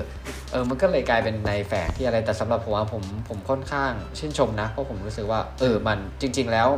[0.50, 6.68] เออ มันก็เลยกลายเป็นในแฝงที่อะไร แต่สำหรับผมว่าผมผมค่อนข้างชื่นชมนะ เพราะผมรู้สึกว่า เออ มันจริง ๆ แล้ว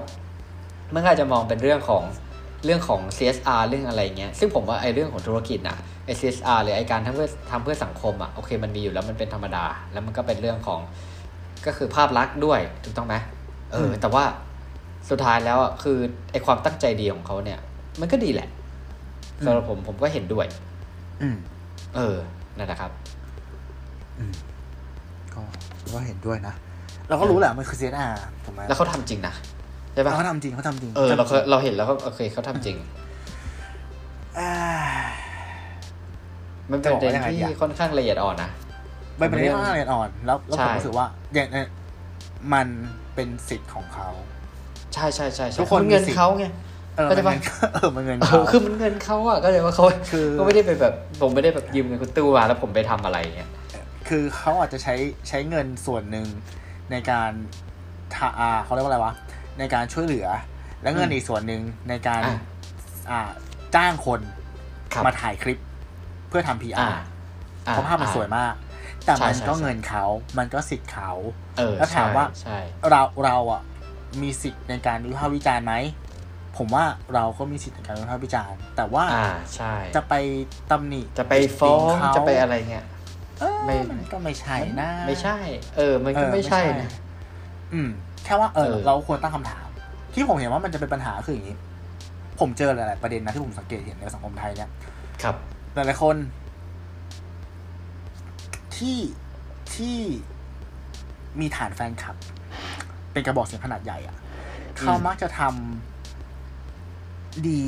[0.95, 2.03] มันก็อาจจะมองเป็นเรื่องของ
[2.65, 10.81] เรื่องของ CSR เรื่องอะไรเงี้ย ซึ่งผมว่าไอ้เรื่องของธุรกิจน่ะไอ้ CSR หรือไอ้การทำเพื่อทำเพื่อสังคมอะโอเคมันมีอยู่แล้วมันเป็นธรรมดา แล้วมันก็เป็นเรื่องของ
[11.67, 13.15] ก็คือภาพลักษณ์ด้วยถูกต้องไหม
[13.73, 14.25] เอออืมแต่ว่า
[15.11, 15.99] สุดท้ายแล้วอะคือ
[16.33, 17.59] ไอ้ความตั้งใจดีของเขาเนี่ย
[18.01, 18.49] มันก็ดีแหละ
[19.45, 20.47] สำหรับผมผมก็เห็นด้วย
[21.23, 21.37] อืม
[21.97, 22.17] เออ
[22.57, 22.91] นั่นแหละครับ
[25.35, 25.41] ก็
[25.95, 26.55] ก็เห็นด้วยนะ
[27.09, 28.13] เราก็รู้แหละมันคือ CSR
[28.45, 29.35] ถูกไหมแล้วเขาทำจริงนะ
[29.95, 32.77] ใช่ปะเขาทำจริงเขาทำจริงเออเราเคยเราเห็นแล้วก็โอเคเขาทำจริง
[34.39, 34.53] อ่า
[36.71, 38.51] มันเป็นประเด็นจะบอกว่ายังไงที่ดีอะค่อนข้างละเอียดอ่อนนะ
[39.21, 41.69] มันเป็นเรื่องละเอียดอ่อน แล้วแล้วใช่ผมรู้สึกว่าอย่างเนี่ย
[42.53, 42.67] มัน
[43.15, 44.09] เป็นสิทธิ์ของเขา
[44.95, 46.47] ใช่ใช่ใช่ใช่ทุกคนมัเงินมีสิทธิ์เขาไง
[46.97, 53.51] เออเข้าใจมันปะเงินเออมันเงินเอเขาอคือมันเงินเขาอะก็เลยว่าเขาคือก็ไม่ได้ไปแบบผมไม่ได้แบบยืมเงินคุณตู้มาแล้วผมไปทำอะไรเงี้ย
[54.09, 54.95] คือเขาอาจจะใช้
[55.29, 56.27] ใช้เงินส่วนหนึ่ง
[56.91, 57.31] ในการ
[58.15, 59.13] ทาอ่าเขาเรียกว่าอะไรวะ
[59.59, 60.29] ในการช่วยเหลือ
[60.83, 62.39] แล้วเงินอืมอีกส่วนหนึ่งในการอะ
[63.11, 63.21] อ่า
[63.75, 64.21] จ้างคน
[64.93, 65.59] ครับมาถ่ายคลิป
[66.29, 66.79] เพื่อทำอ่า PR
[67.67, 68.55] อ่เพราะภาพมันสวยมาก
[69.05, 70.05] แต่ใช่มันใช่ก็ใช่เงินเขา
[70.39, 71.11] มันก็สิทธิ์เขา
[71.59, 72.59] เออแล้วถามว่าใช่
[72.91, 73.63] เราเราอะ
[74.23, 75.75] มีสิทธิ์ในการวิพากษ์วิจารณ์ไหม
[76.57, 76.85] ผมว่า
[77.15, 80.15] เราก็มีสิทธิ์ในการวิพากษ์วิจารณ์ แต่ว่าอ่าใช่จะไป
[80.71, 82.85] ตำหนิจะไปฟ้องติเขาจะไปอะไรเงี้ย
[83.41, 85.39] เออไม่มันก็ไม่ใช่นะ ไม่ใช่
[85.77, 86.89] เออ มันก็เออไม่ใช่นะ
[87.73, 87.91] อืม
[88.25, 89.69] แค่ว่าเออเออ เราควรตั้งคำถาม
[90.15, 91.57] ที่ผมเห็นว่ามันจะเป็นปัญหาคืออย่างนี้
[92.41, 94.71] ผมเจอหลาย ๆ ประเด็นนะที่ผมสังเกตเห็นในสังคมไทยเนี่ย
[95.23, 95.37] ครับ
[95.75, 96.17] หลาย ๆ คน
[98.77, 98.99] ที่
[99.75, 99.99] ที่
[101.41, 102.17] มีฐานแฟนคลับ
[103.13, 104.17] เป็นกระบอกเสียงขนาดใหญ่อะ
[104.79, 107.63] เขามักจะทำดี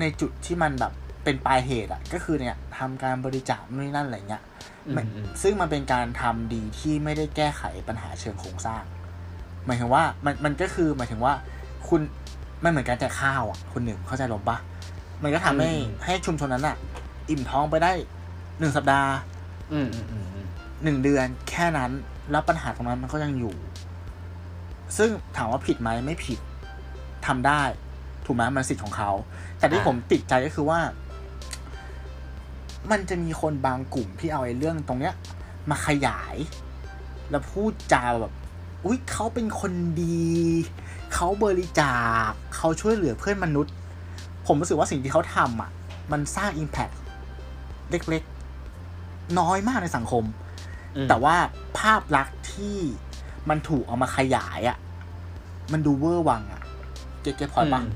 [0.00, 0.92] ในจุดที่มันแบบ
[1.24, 4.42] เป็นปลายเหตุอะก็คือเนี่ยทำการบริจาคนู่นนนั่นอะไรเงี้ย
[4.86, 8.82] อืมไม่อืมซึ่งมันเป็นการทำดีที่ไม่ได้แก้ไขปัญหาเชิงโครงสร้าง
[9.66, 11.34] หมายถึงว่ามันมันก็คือหมายถึงว่า
[11.88, 12.00] คุณ
[12.64, 14.56] มันเหมือนการแจกข้าวอะคุณหนึ่งเข้าใจลมปะ
[15.22, 15.72] มันก็ทำให้
[16.04, 16.76] ให้ชุมชนนั้นอะ
[17.30, 17.92] อิ่มท้องไปได้
[18.58, 19.10] หนึ่งสัปดาห์
[19.72, 20.46] อืมอืมอืมอืม
[20.84, 21.90] หนึ่งเดือนแค่นั้น
[22.30, 23.54] แล้วปัญหาตรงนั้นมันก็ยังอยู่
[24.98, 26.38] ซึ่งถามว่าผิดไหมไม่ผิด
[27.26, 27.62] ทำได้
[28.26, 29.10] ถูกไหมมันสิทธิ์ของเขา
[29.58, 30.80] แต่ที่ผมติดใจก็คือว่า
[32.90, 35.14] มันจะมีคนบางกลุ่มที่เอาไอ้เรื่องตรงเนี้ย
[35.70, 36.36] มาขยาย
[37.30, 38.32] แล้วพูดจาแบบ
[38.84, 39.72] อุ๊ยเขาเป็นคน
[40.02, 40.24] ดี
[41.14, 41.96] เขาบริจา
[42.28, 43.72] คเขาช่วยเหลือเพื่อนมนุษย์
[44.46, 45.70] ผมรู้สึกว่าสิ่งที่เขาทำอะ
[46.12, 46.90] มันสร้างอิมแพ t
[47.90, 50.24] เล็กๆ น้อยมากในสังคม
[50.96, 51.36] อืมแต่ว่า
[51.78, 52.76] ภาพลักษณ์ที่
[53.48, 54.78] มันถูกเอามาขยายอะ่ะ
[55.72, 56.62] มันดูเวอร์วังอะ่ะ
[57.22, 57.86] เก็ตเก็ตพอยปะอืม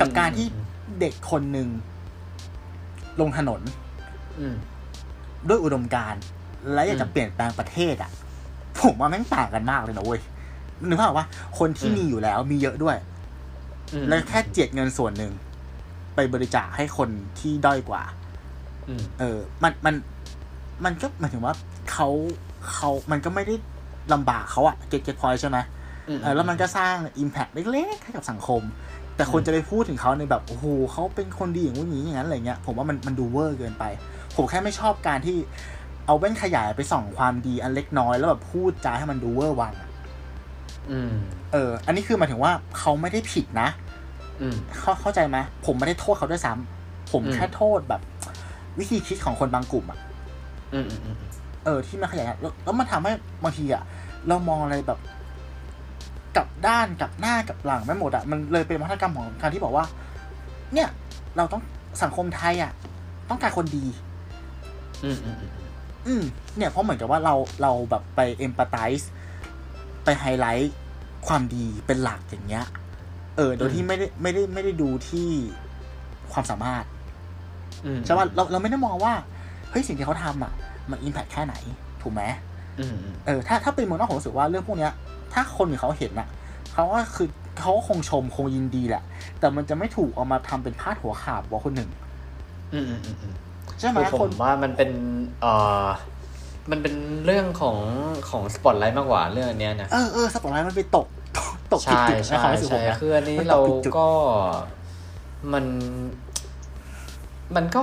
[0.00, 0.64] กับการที่อืม
[1.00, 1.68] เด็กคนหนึ่ง
[3.20, 3.60] ลงถนน
[4.38, 4.56] อืม
[5.48, 6.22] ด้วยอุดมการณ์
[6.72, 8.10] และอยากจะอืมเปลี่ยนแปลงประเทศอะ่ะ
[8.80, 10.20] ผมว่าแม่งต่างกันมากเลยนะเว้ย
[10.88, 11.26] นึกภาพออกว่า
[11.58, 12.96] คนที่อืมมีอยู่แล้วมีเยอะด้วย
[13.92, 15.32] อืมแล้วแค่เจียดเงินส่วนหนึ่ง
[16.14, 17.08] ไปบริจาคให้คน
[17.38, 18.02] ที่ด้อยกว่า
[18.88, 19.94] อืมเออ มันมัน
[20.84, 21.54] มันก็หมายถึงว่า
[21.92, 22.08] เขา
[22.72, 23.54] เขามันก็ไม่ได้
[24.12, 25.58] ลำบากเขาอะเก็ตเก็ตพอยใช่ไหม
[26.08, 28.62] อืมเออแล้วมันก็สร้าง Impact เล็กๆให้กับสังคม
[29.16, 33.84] แต่คนจะไปพูดถึงเขาในแบบโอ้โหเขาเป็นคนดีอย่างงู้นอย่างนี้อย่างนั้นอะไรเงี้ยผมว่ามันมันดูเวอร์เกินไป
[34.36, 35.36] ผมแค่ไม่ชอบการที่
[36.06, 39.83] เอาแว่นขยายไปส่องความดีอันเล็กน้อยแล้วแบบพูดจาให้มันดูเวอร์วังอะอืม
[41.52, 43.68] เออ อันนี้คือหมายถึงว่าเขาไม่ได้ผิดนะ
[44.40, 48.00] อืมเข้าเข้าใจไหมผมไม่ได้โทษเขาด้วยซ้ำผมอืมแค่โทษแบบ
[48.78, 49.98] วิธีคิดของคนบางกลุ่มอะ
[50.72, 51.16] อืมอืมอืม
[51.64, 53.12] เออ ที่มันขยายแล้วแล้วมันทำให้
[53.42, 53.82] บางทีอะ
[54.28, 54.98] เรามองอะไรแบบ
[56.36, 59.84] กลับด้านกลับหน้ากลับหลังไม่หมดอะมันเลยเป็นวัฒนกรรมของการที่บอกว่า
[60.74, 60.88] เนี่ย
[61.36, 61.62] เราต้อง
[62.02, 62.72] สังคมไทยอะ
[63.30, 63.84] ต้องการคนดี
[65.04, 65.52] อืมอืมอืม
[66.06, 66.22] อืม
[66.56, 69.10] เนี่ยเพราะเหมือนกับว่าเราเราแบบไปเอมพัตไ z ์
[70.04, 70.74] ไปไฮไลท์
[71.26, 72.66] ความดีเป็นหลักอย่างเงี้ย
[73.36, 75.28] เออ โดยที่ไม่ได้ไม่ได้ไม่ได้ดูที่
[76.32, 76.84] ความสามารถ
[77.86, 79.12] อืมใช่ป่ะเราเราไม่ได้มองว่า
[79.70, 80.52] เฮ้ยสิ่งที่เขาทำอะ
[80.90, 81.54] มันอิมแพคแค่ไหน
[82.02, 82.22] ถูกไหม
[82.80, 84.92] อืมอืมเออถ้าถ้าเป็นเมืองนอกผมรู้สึกว่าเรื่องพวกเนี้ย
[85.32, 86.28] ถ้าคนอื่นเขาเห็นอะ
[86.74, 87.28] เขาก็คือ
[87.60, 89.02] เขาก็คงชมคงยินดีแหละ
[89.40, 91.90] แต่มันจะไม่ถูกเอามาทำเป็นพาดหัวข่าวว่าคนหนึ่ง
[92.72, 93.34] อืมอืมอืมอืม
[93.80, 94.90] ใช่ไหมคือผคมนว่ามันเป็น
[95.40, 95.52] เอ่
[95.84, 95.86] อ
[96.70, 96.94] มันเป็น
[97.26, 97.78] เรื่องของ
[98.30, 101.06] ของสปอตไลท์มากกว่าเรื่องอันเนี้ยนะ เออเออสปอร์ตไลท์มันไปตก
[101.72, 104.08] ตกผิดใช่จุดในใช่ความรู้สึกผใช่มนะคืออันนี้มันตเรากผิดจุดก็
[105.52, 105.64] มัน
[107.56, 107.80] มันก็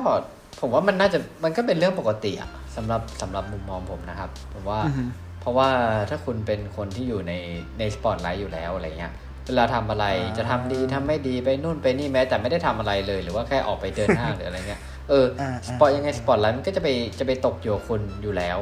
[0.59, 5.03] ผมว่ามันน่าจะมันก็เป็นเรื่องปกติอะสำหรับสำหรับมุมมองผมนะครับผมว่าอือฮึ
[5.41, 5.69] เพราะว่า
[6.09, 7.33] ถ้าคุณเป็นคนที่อยู่ใน
[7.79, 9.13] ในสปอตไลท์อยู่แล้วอะไรเงี้ย
[9.47, 14.81] เวลาทำอะไรอ่าจะทำดีทำไม่ดีไปนู่นไปนี่แม้แต่ไม่ได้ทำอะไรเลย หรือว่าแค่ออกไปเดินห้างหรืออะไรเงี้ย
[15.11, 16.87] เอออ่า spot ยังไงสปอตไลท์มันก็จะไป
[17.19, 18.57] จะไปตกอยู่กับคุณอยู่แล้ว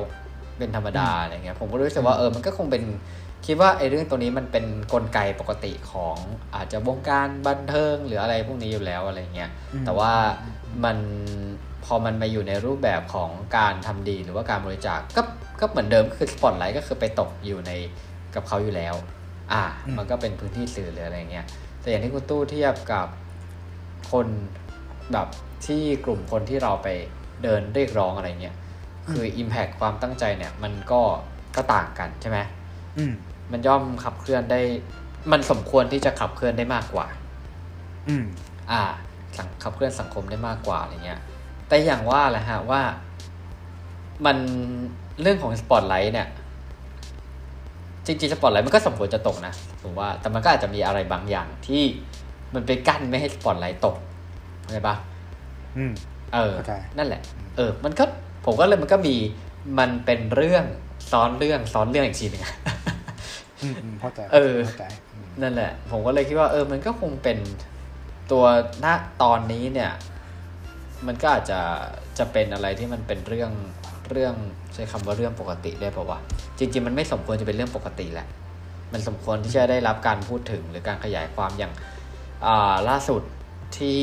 [0.58, 2.84] เป็นธรรมดาอะไรเงี้ยผมก็รู้สึกว่าเออมันก็คงเป็น
[3.46, 6.16] คิดว่าไอ้เรื่องตัวนี้มันเป็นกลไกปกติของ
[6.56, 10.14] อาจจะวงการบันเทิงหรืออะไรพวกนี้อยู่แล้วอะไรเงี้ยอืมแต่ว่า
[10.86, 10.98] มัน
[11.86, 15.22] พอมันมาอยู่ในรูปแบบของการทำดีหรือว่าการบริจาคก็
[15.60, 17.72] ก็เหมือนเดิมคือสปอตไลท์ก็คือไปตกอยู่ใน
[18.36, 18.96] กับเขาอยู่แล้ว
[19.54, 21.46] อ่าอืมมันก็เป็นพื้นที่สื่อหรืออะไรเงี้ย
[21.82, 23.08] แต่อย่างที่คุณตู้เทียบกับ
[24.12, 24.28] คน
[25.14, 25.28] แบบ
[25.66, 26.88] ที่กลุ่มคนที่เราไป
[27.44, 28.56] เดินเรียกร้องอะไรเงี้ย
[29.12, 31.02] คือ Impact ความตั้งใจเนี่ย มันก็
[31.56, 32.38] ก็ต่างกันใช่ไหม
[32.98, 33.14] อืม
[33.52, 34.62] มันย่อมขับเคลื่อนได้
[35.32, 37.06] มันสมควรที่จะขับเคลื่อนได้มากกว่า
[38.08, 38.26] อืม
[38.72, 38.82] อ่า
[39.38, 41.20] สังขับเคลื่อนสังคมได้มากกว่าอะไรเงี้ย
[41.68, 42.82] แต่อย่างว่าแหละฮะว่า
[44.26, 44.38] มัน
[45.22, 46.28] เรื่องของสปอตไลท์เนี่ย
[48.06, 49.54] จริงๆสปอตไลท์มันก็สมควรจะตกนะ
[49.84, 51.84] ผมว่า แต่มันก็อาจจะมีอะไรบางอย่างที่
[52.54, 53.96] มันไปกั้นไม่ให้สปอตไลท์ตก
[54.62, 55.09] เข้าใจปะอืม
[56.34, 57.22] เออเข้าใจนั่นแหละ
[57.58, 58.04] เออ มันก็
[58.46, 59.16] ผมก็เลยมันก็มี
[59.80, 60.66] มันเป็นเรื่อง
[61.12, 62.56] ซ้อนเรื่องซ้อนเรื่องอีกทีหนึ่งอะ
[63.62, 67.38] อืมอืมเข้าใจเออเข้าใจอืมนั่นแหละ ผมก็เลยคิดว่า เออ มันก็คงเป็น
[68.32, 68.46] ตัว
[68.86, 68.88] ณ
[69.22, 69.92] ตอนนี้เนี่ย
[71.08, 71.60] มันก็อาจจะ
[72.18, 73.52] จะเป็นอะไรที่มันเป็นเรื่อง
[74.10, 74.34] เรื่อง
[74.74, 76.20] ใช้คำว่าเรื่องปกติได้ปะวะ
[76.58, 78.28] จริง ๆ มันไม่สมควรจะเป็นเรื่องปกติแหละ
[78.94, 81.74] มันสมควรที่จะได้รับการพูดถึงหรือการขยายความอย่าง
[82.46, 83.22] อ่าล่าสุด
[83.78, 84.00] ที่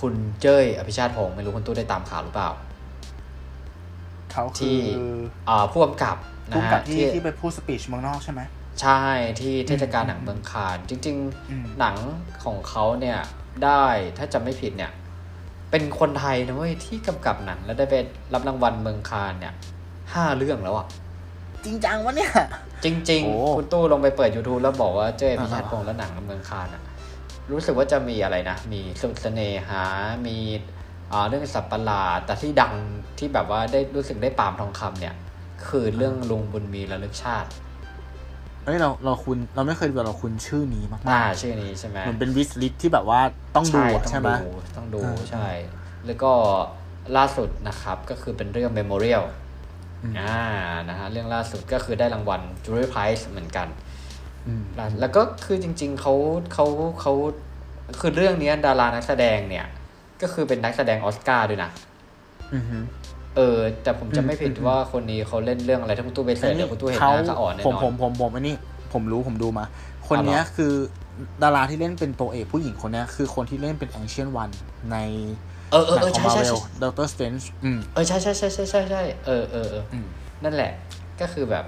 [0.00, 2.50] คุณเจ้ยอภิชาติพงศ์ไม่รู้คุณตู้ได้ตามข่าวหรือเปล่า
[4.32, 4.80] เขาคืที่อ
[5.48, 6.16] อ่าผู้กำกับ
[6.52, 8.40] ผู้นะกำกัฮะบที่ที่ไปพูดสปีชเมืองนอกใช่ไหม
[8.80, 9.02] ใช่
[9.40, 11.16] ที่เทศกาลหนังเมืองคานจริง
[11.50, 11.96] อืมๆหนัง
[12.44, 13.18] ของเขาเนี่ย
[13.64, 13.84] ได้
[14.18, 14.92] ถ้าจำไม่ผิดเนี่ย
[15.70, 17.94] เป็นคนไทยนะเว้ยที่กำกับหนังแล้วได้ไป
[18.34, 19.54] รับรางวัลเมืองคานเนี่ย
[20.12, 20.86] ห้าเรื่องแล้วอะ
[21.64, 22.32] จริงจังวะเนี่ย
[22.84, 26.82] จริงโอ้ๆคุณตู้ลงไปเปิด YouTube แล้วบอกว่าเจ้ยพิชาติอ่าพงษ์และหนังเมืองคานอะ
[27.52, 29.82] รู้สึกว่าจะมีอะไรนะ มีสุดเสน่หา
[30.26, 30.38] มี
[31.12, 32.74] อ่าเรื่องสับประหลาด แต่ที่ดัง
[33.18, 35.14] ที่แบบว่าได้รู้สึกได้ปาล์มทองคำเนี่ย
[35.68, 37.48] คือเรื่องลุงบุญมีระลึกชาติ
[38.64, 43.20] เอ้ยเราเราคุณเราไม่เคยดูแต่เราคุณชื่อนี้มากอ่าชื่อนี้ใช่ไหมๆเหมือนเป็นวิสลิทที่แบบว่า
[43.56, 45.48] ต้องดูอะใช่ใช่ไหมต้องดูต้องดูอ่าใช่
[46.06, 46.32] แล้วก็
[47.16, 49.24] ล่าสุดนะครับก็คือเป็นเรื่อง Memorial
[50.02, 50.38] อืมอ่า
[50.88, 53.83] นะฮะเรื่องล่าสุดก็คือได้รางวัล Jury Prize เหมือนกันอืม
[54.76, 56.14] แล้วแล้วก็คือจริง ๆเขา
[56.52, 56.66] เขา
[57.00, 57.12] เขา
[58.00, 59.66] คือเรื่องเนี้ยดารานักแสดงเนี่ย
[60.22, 61.70] ก็คือเป็นนักแสดงออสการ์ด้วยนะ
[62.54, 62.78] อือฮึ
[63.36, 68.54] เออ แต่ผมจะไม่ผิดอืมว่าคนนี้เขาเล่นเรื่องอะไรถ้าคุณตู้ไปเสิร์ชเดี๋ยวคุณตู้เห็นหน้าเขาอ่อนแน่ผมนอผมนผมผมอันนี้
[68.92, 69.64] ผมรู้ผมดูมา
[70.08, 70.72] คนเนี้ยอ๋อเหรอคือ
[71.42, 74.50] ดาราที่เล่นเป็นตัวเอกผู้หญิงคนเนี้ยคือคนที่เล่นเป็นแองเชียนวัน
[74.92, 74.96] ใน
[75.70, 77.32] เออเออหนัเออของใช่มาใช่เวลใช่ด็อกเตอร์สเตน
[77.64, 80.06] อืมเออใช่ใช่ใช่ใช่ใช่ใช่เออเออเอออืม
[80.44, 80.70] นั่นแหละ
[81.20, 81.64] ก็คือแบบ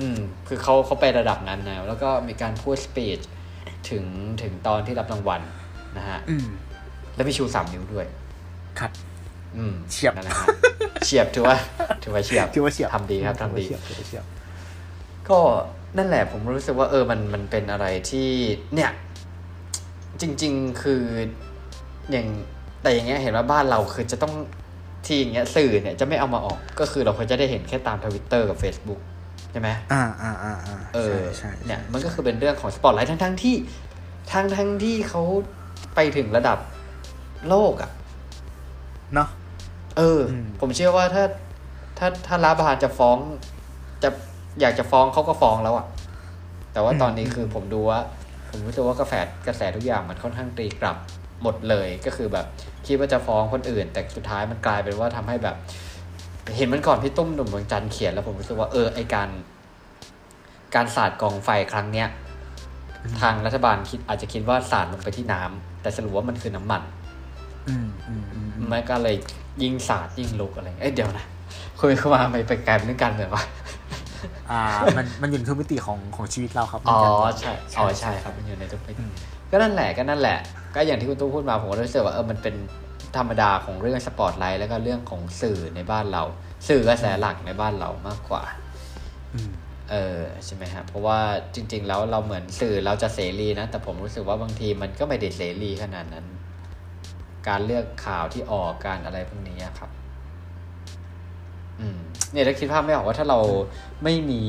[0.00, 0.18] อืม
[0.48, 3.18] คือเขาเขาไประดับนั้นนะแล้วก็มีการพูดสปีช
[3.90, 4.04] ถึง
[4.42, 5.40] ถึงตอนที่รับรางวัล
[5.98, 6.46] นะฮะอืม
[7.14, 8.06] แล้วมีชูสามนิ้วด้วย
[8.78, 8.90] คัด
[9.56, 10.46] อืมเฉียบนั่นแหละฮะ
[11.04, 11.56] เฉียบถือว่า
[12.02, 14.24] ถือว่าเฉียบถือว่าเฉียบทำดีครับทำดีถือว่าเฉียบถือว่าเฉียบ
[15.28, 15.38] ก็
[15.98, 18.28] นั่นแหละผมรู้สึกว่าเออมันมันเป็นอะไรที่
[18.74, 18.90] เนี่ย
[20.20, 21.02] จริง ๆคือ
[22.10, 22.26] อย่าง
[22.82, 24.34] แต่อย่างเงี้ยเห็นว่าบ้านเราคือจะต้อง
[25.06, 33.56] ที่อย่างเงี้ยสื่อเนี่ยจะไม่เอามาออกก็คือเราควรจะได้เห็นแค่ตามทวิตเตอร์กับ Facebook ใช่ไหมอ่าอ่าอ่าอ่าเออใช่ใช่เนี่ยมันก็คือเป็นเรื่องของสปอตไลท์ทั้งทั้งๆที่
[34.32, 35.22] ทั้งทั้งๆที่เขา
[35.94, 36.58] ไปถึงระดับ
[37.48, 37.90] โลกอะ่ะ
[39.14, 39.28] เนาะ
[39.96, 41.24] เอออมผมเชื่อว่าถ้า
[41.98, 43.18] ถ้าถ้ารัฐบาลจะฟ้อง
[44.02, 44.08] จะ
[44.60, 45.86] อยากจะฟ้องเขาก็ฟ้องแล้วอะ่ะ
[46.72, 48.00] แต่ว่าตอนนี้คือผมดูว่า
[48.50, 49.14] ผมรู้สึกว่ากระแส
[49.46, 50.96] กระแสทุกอย่างมันค่อนข้างตีกลับ
[51.42, 52.46] หมดเลยก็คือแบบ
[52.86, 55.56] คิดว่าจะฟ้องคนอื่น แต่สุดท้ายมันกลายเป็นว่าทำให้แบบ
[56.56, 59.28] เห็นมันก่อนพี่ตุ้มหนุ่มเมืองจันทร์เขียนแล้วผมรู้สึกว่าเออไอการ
[60.74, 62.08] การสาดกองไฟครั้งเนี้ย
[63.20, 66.82] ทางรัฐบาลคิดอาจจะคิดว่าสาดลงไปที่น้ำแต่สรุปว่ามันคือน้ำมัน
[67.68, 69.16] อืมอืมอืมอืมมันก็เลย
[69.62, 71.26] ยิ่งสาดยิ่งลุกอะไรเอ้ยเดี๋ยวนะ
[71.80, 73.44] คุยเข้ามาไม่ไปกลายเป็นเรื่องการเมืองวะ
[74.50, 74.60] อ่า
[74.96, 79.04] มันมันอยู่ในทุกมิติของของชีวิตเราครับอ๋อเหมืนกันใช่อ๋อใช่ครับ มันอยู่ในทุกมิติ
[79.50, 80.38] ก็นั่นแหละก็นั่นแหละ
[80.74, 82.54] ก็อย่างที่คุณตู้พูดมาผมก็รู้สึกว่าเออมันเป็น
[83.18, 86.22] ธรรมดาของเรื่องสปอตไลท์แล้วก็เรื่องของสื่อในบ้านเรา
[86.68, 88.42] สื่อกระแสหลักในบ้านเรามากกว่า
[89.34, 89.50] อืม
[89.90, 91.18] เออใช่ไหมครับเพราะว่า
[91.54, 96.26] จริง ๆ แล้วเราเหมือนสื่อเราจะเสรีนะ แต่ผมรู้สึกว่าบางทีมันก็ไม่ได้เสรีขนาดนั้น
[97.48, 99.90] การเลือกข่าวที่ออกการอะไรพวกนี้อะครับ
[101.80, 101.98] อืม
[102.32, 103.38] เนี่ยถ้าคิดภาพไม่ออกว่าถ้าเรา
[104.04, 104.42] ไม่มี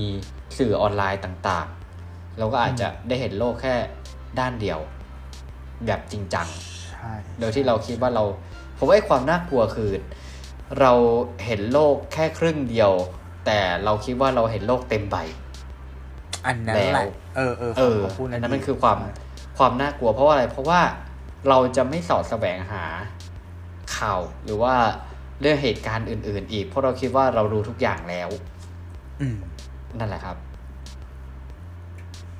[0.58, 3.76] สื่อออนไลน์ต่างๆ เราก็อาจจะได้เห็นโลกแค่
[4.40, 4.80] ด้านเดียว
[5.86, 6.48] แบบจริงจัง
[6.92, 8.24] ใช่โดยที่เราคิดว่าเรา
[8.78, 9.92] ผมว่าไอ้ความน่ากลัวคือ
[10.80, 10.94] เรา
[11.46, 12.92] เห็นโลกแค่ครึ่งเดียว
[13.46, 15.18] แต่เราคิดว่าเราเห็นโลกเต็มใบ
[16.46, 18.98] อันนั้นแหแล้ละวเออเออเออขงพูดอันนั้นมันคือความ
[19.58, 20.82] ความน่ากลัว เพราะว่าอะไร เพราะว่า
[21.50, 22.84] เราจะไม่สอดแสวงหา
[23.98, 24.76] ข่าวหรือว่า
[25.42, 28.30] เรื่องเหตุการณ์อื่น ๆ อีก เพราะเราคิดว่าเรารู้ทุกอย่างแล้ว
[29.22, 29.38] อืม
[30.00, 30.38] นั่นแหละครับ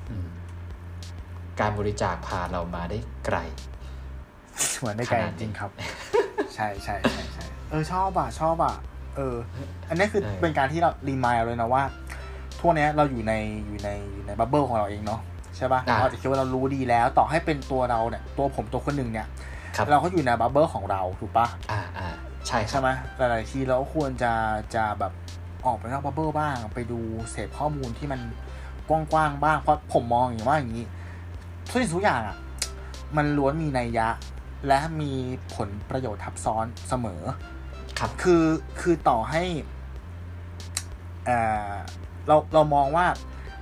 [0.08, 0.28] อืม
[1.60, 3.38] การบริจาคพาเรามาได้ไกล
[4.78, 5.70] เหมือนได้ไกลขนาดจนี้ริงๆครับ
[6.58, 8.74] ใช่ใช่ใช่ใช่เออชอบอะชอบอะ
[9.16, 9.36] เออ
[9.88, 11.82] อันนี้คือเออเป็นการที่เรารีมายเลยนะว่า
[12.58, 13.32] ทั่วกเนี้ยเราอยู่ใน
[13.66, 15.20] อยู่ในอยู่ในบับเบิลของเราเองเนาะ
[15.56, 19.26] ใช่ปะอะเราอาจจะคิดว่าเรารู้ดีแล้ว ต่อให้เป็นตัวเราเนี่ย ตัวผมตัวคนหนึ่งเนี่ย
[19.76, 22.08] ครับเราก็อยู่ใน bubble ของเราถูกปะอ่าอ่า
[22.46, 24.32] ใช่ครับใช่ไหมหลายๆทีเราก็ควรจะ
[24.74, 25.12] จะแบบ
[25.66, 27.00] ออกไปนอก bubble บ้าง ไปดู
[27.30, 28.20] เสพข้อมูลที่มัน
[28.88, 30.84] กว้างๆบ้างเพราะผมมองอย่างว่าอย่างนี้
[31.68, 32.36] ทุกสิ่งทุกอย่างอะ
[33.16, 34.08] มันล้วนมีนัยยะ
[34.66, 35.12] และมี
[35.54, 37.22] ผลประโยชน์ทับซ้อนเสมอ
[37.98, 38.44] ครับ คือ
[38.80, 39.42] คือต่อให้
[41.26, 41.38] เอ่
[41.70, 41.72] อ
[42.28, 43.06] เราเรามองว่า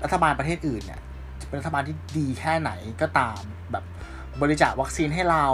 [0.05, 1.01] รัฐบาลประเทศอื่นเนี่ย
[1.41, 2.71] จะเป็นรัฐบาลที่ดีแค่ไหน
[3.01, 3.41] ก็ตาม
[3.73, 3.85] แบบ
[4.43, 5.47] บริจาควัคซีนให้เรา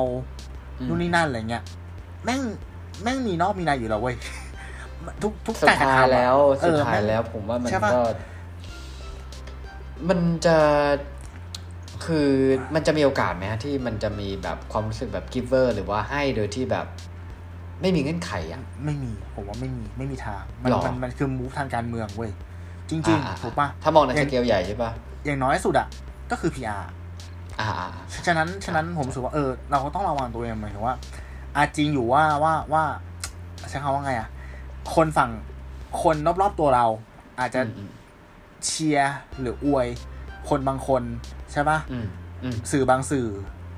[0.79, 1.65] อืมนู่นนี่นั่นอะไรเงี้ย
[2.25, 2.41] แม่ง
[3.03, 4.17] แม่งมีนอกมีในอยู่แล้วเว้ย
[5.23, 8.03] ทุกทุกสุดการกระท้ายทำอะแล้วเอสุดอท้ายแม่งแล้ว ผมว่ามันใช่ปะก็
[10.09, 10.57] มันจะ
[12.05, 12.29] คือ
[12.75, 16.87] มันจะมีโอกาสไหมฮะที่มันจะมีแบบความรู้สึกแบบ giver หรือว่าให้โดยที่แบบ
[17.81, 22.31] ไม่มีเงื่อนไขอะ ไม่มีผมว่าไม่มีไม่มีทางมันหรอ มันมันคือ move ทางการเมืองเว้ย
[22.91, 24.91] จริงอ่าๆถูกปะถ้ามองในอสย่างเกลใหญ่ใช่ปะ
[25.25, 25.89] อย่างน้อยสุดอะ
[26.31, 26.83] ก็คือ PR
[27.61, 27.89] อ่าอ่า
[28.27, 30.95] ฉะนั้นฉะนั้นผมรู้สึกว่าเออเราก็ต้องระวังตัวเองหมายถึงว่า
[31.57, 32.85] อาจริงอยู่ว่าว่าว่า
[33.71, 34.29] ใช้คำว่าไงอะ
[34.95, 35.31] คนฝั่ง
[36.03, 36.87] คนรอบๆตัวเรา
[37.41, 37.91] อาจจะอืม
[38.67, 39.87] เชียร์หรืออวย
[40.49, 41.03] คนบางคน
[41.53, 42.07] ใช่ปะอืม
[42.43, 43.27] อืมสื่อบางสื่อ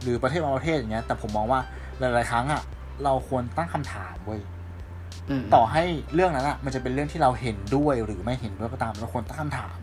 [0.03, 1.61] หรือประเทศบางประเทศอย่างเงี้ย แต่ผมมองว่า
[1.99, 2.63] หลาย ๆ ครั้งอะ
[3.05, 4.41] เราควรตั้งคำถามเว้ย
[5.31, 5.83] อืมต่อให้
[6.15, 9.79] เรื่องนั้นอะมันจะเป็นเรื่องที่เราเห็นด้วยหรือไม่เห็นด้วยก็ตามเราควรตั้งคำถาม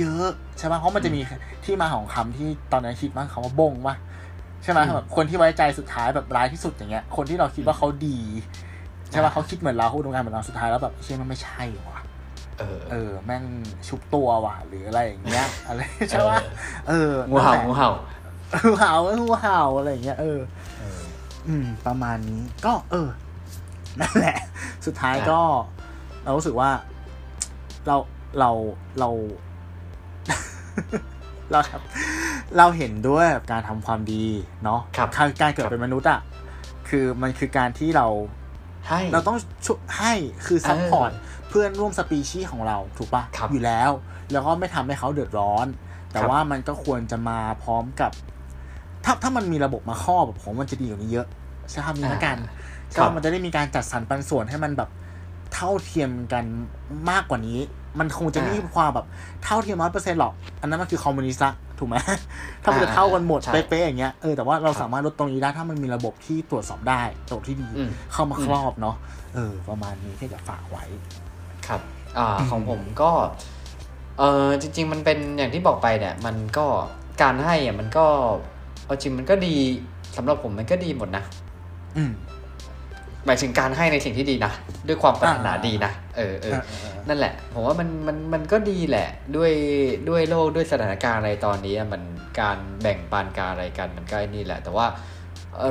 [0.00, 1.20] เยอะๆใช่ปะเพราะมันจะมี
[1.64, 3.96] ที่มาของคำที่ตอนนั้นคิดว่าคำว่าบงวะ
[4.62, 8.18] ใช่ไหมแบบคนที่ไว้ใจสุดท้ายแบบร้ายที่สุดอย่างเงี้ย คนที่เราคิดว่าเขาดี
[9.10, 11.91] ใช่ปะเขาคิดเหมือนเราเขาอุดมการณ์เหมือนเราสุดท้ายแล้วแบบเชื่อมันไม่ใช่ว่ะ
[12.58, 13.44] เออเออแม่ง
[13.88, 15.80] ชุบตัวว่ะหรืออะไรอย่างเงี้ยอะไร
[16.10, 16.38] ใช่ปะ
[16.88, 17.90] เอองูเห่างูเห่า
[18.66, 20.40] งูเห่างูเห่าอะไรอย่างเงี้ยเออ
[20.78, 21.00] เออ
[21.48, 23.08] อืม ประมาณนี้ก็ เออ
[24.00, 24.36] นั่นแหละ
[24.86, 25.40] สุดท้ายก็
[26.24, 26.70] เรารู้สึกว่า
[27.86, 27.96] เรา
[28.38, 28.50] เรา
[28.98, 29.10] เรา
[31.52, 31.82] เราครับ
[32.58, 34.24] เราเห็นด้วยกับการทำความดี
[34.64, 36.20] เนาะครับการการเกิดเป็นมนุษย์อะ
[36.88, 38.06] คือมันคือการที่เรา
[38.88, 40.12] ให้เราต้องช่วยให้
[40.46, 41.10] คือ support
[41.52, 43.90] เออเพื่อนร่วมสปีชีส์ของเราถูกปะครับอยู่แล้ว
[44.32, 45.66] แล้วก็ไม่ทำให้เขาเดือดร้อน
[46.10, 48.12] แต่ครับว่ามันก็ควรจะมาพร้อมกับ
[49.04, 51.26] ถ้าถ้ามันมีระบบมาครอบแบบผมมันจะดีกว่านี้เยอะ
[51.70, 52.36] ใช่คำนี้ละกัน
[52.94, 54.90] ครัก็บมันจะได้มีการจัดสรรปันส่วนให้มันแบบ
[55.54, 56.44] เท่าเทียมกัน
[57.10, 57.58] มากกว่านี้
[57.98, 59.06] มันคงจะไม่มีความแบบ
[59.44, 61.96] เท่าเทียมร้อยเปอร์เซ็นต์หรอกอันนั้นมันคือคอมมิวนิสต์ละถูกไหม
[62.62, 68.96] ถ้ามันจะเท่ากันหมดใช่เป๊ะๆอย่างเงี้ยเออแต่ว่าเราครับสามารถลดตรงนี้ได้ถ้ามันมีระบบที่ตรวจสอบได้ระบบที่ดีอืมเข้ามาครอบเนาะ
[69.34, 70.84] เออ ประมาณนี้ที่จะฝากไว้
[71.68, 71.80] ครับ
[72.18, 73.10] อ่าของผมก็
[74.18, 76.66] เออจริง ๆ มันเป็นอย่างที่บอกไปเนี่ย มันก็
[77.22, 78.06] การให้อะมันก็
[78.84, 79.56] เอาจริงมันก็ดี
[80.16, 81.24] สำหรับผมมันก็ดีหมดนะ
[81.96, 82.12] อืม
[83.26, 84.52] หมายถึงการให้ในสิ่งที่ดีนะ
[84.88, 89.52] ด้วยความปรารถนาอ่าดีนะเออเออเออเออนั่นแหละผมว่ามันมันมันก็ดีแหละ ด้วย
[90.08, 92.02] ด้วยโลกด้วยสถานการณ์อะไรตอนนี้อะมัน
[92.40, 94.86] การแบ่งปันการอะไรกันมันก็ไอ้นี่แหละ แต่ว่า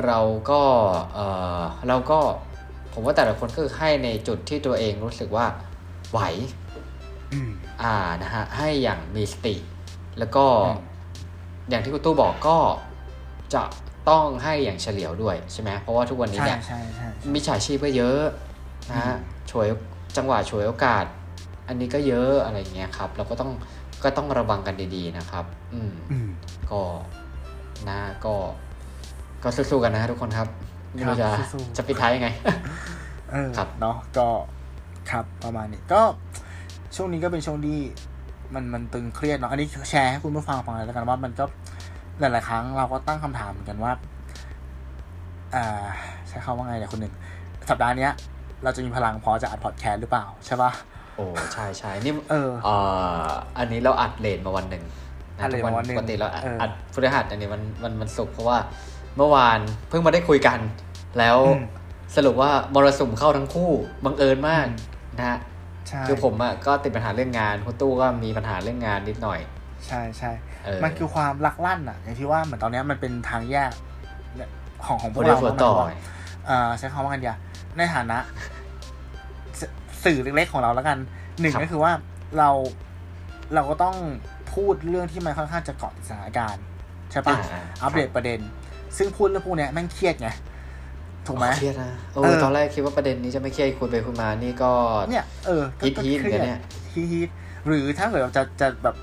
[0.06, 0.18] เรา
[0.50, 0.62] ก็
[1.14, 1.20] เอ
[1.60, 2.18] อเราก็
[2.92, 5.46] ผมว่าแต่ละคนก็คือให้ในจุดที่ตัวเองรู้สึกว่า
[6.12, 6.20] ไหว
[7.32, 7.50] อืม
[7.82, 9.54] อ่านะฮะให้อย่างมีสติ
[10.18, 10.80] แล้วก็อืม
[11.70, 12.58] อย่างที่คุณตู้บอกก็
[13.54, 13.62] จะ
[14.08, 18.22] ต้องให้อย่างเฉลียวด้วยใช่ไหมเพราะว่าทุกวันนี้ใช่เนี่ยใช่ใช่มิจฉาชีพก็เยอะ
[18.90, 19.66] นะฮะอืมฉวย
[20.16, 21.04] จังหวะฉวยโอกาส
[21.68, 23.50] อันนี้ก็เยอะอะไรเงี้ยครับ เราก็ต้อง
[24.04, 25.44] ก็ต้องระวังกันดีๆนะครับ
[25.74, 26.28] อืมอืม
[26.70, 26.82] ก็
[27.88, 28.34] นะก็
[29.44, 30.48] ก็สู้ๆกันนะฮะทุกคนครับ
[30.94, 32.28] ไม่รู้จะครับสู้ๆจะปิดท้ายยังไง
[33.32, 34.26] เออครับเนาะก็
[35.10, 36.00] ครับประมาณนี้ก็
[36.96, 37.78] ช่วงนี้ก็เป็นช่วงที่
[38.54, 41.44] มันมันตึงเครียดเนาะอันนี้แชร์ให้คุณผู้ฟังฟังเลยแล้วกันว่ามันก็
[42.20, 43.92] หลาย ๆ ครั้งเราก็ตั้งคำถามเหมือนกันว่า
[45.54, 45.84] อ่า
[46.28, 47.12] ใช้คำว่าไงเนี่ยคนหนึ่ง
[47.70, 48.12] สัปดาห์เนี้ย
[48.64, 50.72] เราจะมีพลังพอจะอัดพอดแคสต์หรือเปล่าใช่ปะ
[51.16, 52.74] โอ้ใช่ใช่นี่เออเอ่
[53.26, 53.28] อ
[53.58, 54.84] อันนี้เราอัดเลนมาวันหนึ่ง
[55.40, 58.58] อัดเลทมาวันหนึ่งปกติเราอัดเอออัอัดพฤหัสอันนี้มันมันมันสุกร์เพราะว่า
[59.16, 60.58] เมื่อวานเพิ่งมาได้คุยกัน
[61.18, 61.64] แล้วอืม
[62.16, 63.70] สรุปว่ามรสุมเข้าทั้งคู่
[64.04, 65.38] บังเอิญมากอืม นะฮะ
[65.88, 69.40] ใช่คือผมอะก็ติดปัญหาเรื่องงานคุณตู้ก็มีปัญหาเรื่องงานนิดหน่อย
[69.86, 70.30] ใช่ใช่
[70.64, 73.72] เออมันคือความลักลั่นอะอย่างที่ว่าเหมือนตอนเนี้ยมันเป็นทางแยก
[74.36, 74.50] เนี่ย
[74.84, 75.96] ของของพโปวรกเดเราฟต่อว่า
[76.48, 77.36] อ่าใช้คำว่ากันเดียว
[77.76, 78.18] ในฐานะ
[79.60, 79.62] ส
[80.04, 80.98] สื่อเล็กๆของเราแล้วกัน
[81.40, 81.92] หนึ่งครับก็คือว่า
[82.38, 82.50] เรา
[83.54, 83.96] เราก็ต้อง
[84.54, 86.64] พูดเรื่องที่มันค่อนข้างจะเกาะติดสถานการณ์
[87.10, 88.40] ใช่ปะอ่าอัปเดตประเด็น
[88.96, 90.28] ซึ่งพูดเรื่องพวกเนี้ยแม่งเครียดไง
[91.26, 94.72] ถูกไหมเครียดนะโอ้เออตอนแรกคิดว่าประเด็นนี้จะไม่เครียดคุยไปคุยมานี่ก็
[95.08, 96.60] เนี่ยเออก็ฮิตก็ฮิตเครีกัยนดเนี่ย
[96.92, 97.28] ฮิตฮิต
[97.66, 98.96] หรือถ้าเกิดเราจะจะแบบ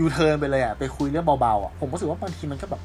[0.00, 2.80] ยูเทิร์นไปเลยอะไปคุยเรื่องเบาๆอะผมรู้สึกว่าบางทีมันก็แบบ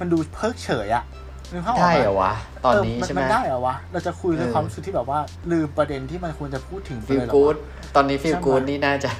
[0.00, 1.04] มันดูเพิกเฉยอะ
[1.52, 2.32] นึกภาพออกได้ปะเหรอวะ
[2.64, 5.18] ตอนนี้เใช่ไหมมันได้เหรอวะ เราจะคุยเรื่องเออความรู้สึกที่แบบว่า
[5.52, 7.56] ลืมประเด็นที่มันควรจะพูดถึงไปฟิลเลยเหรอกูวะด
[7.94, 9.10] ตอนนี้ฟิลใช่ไหมกูดนี่น่าจะ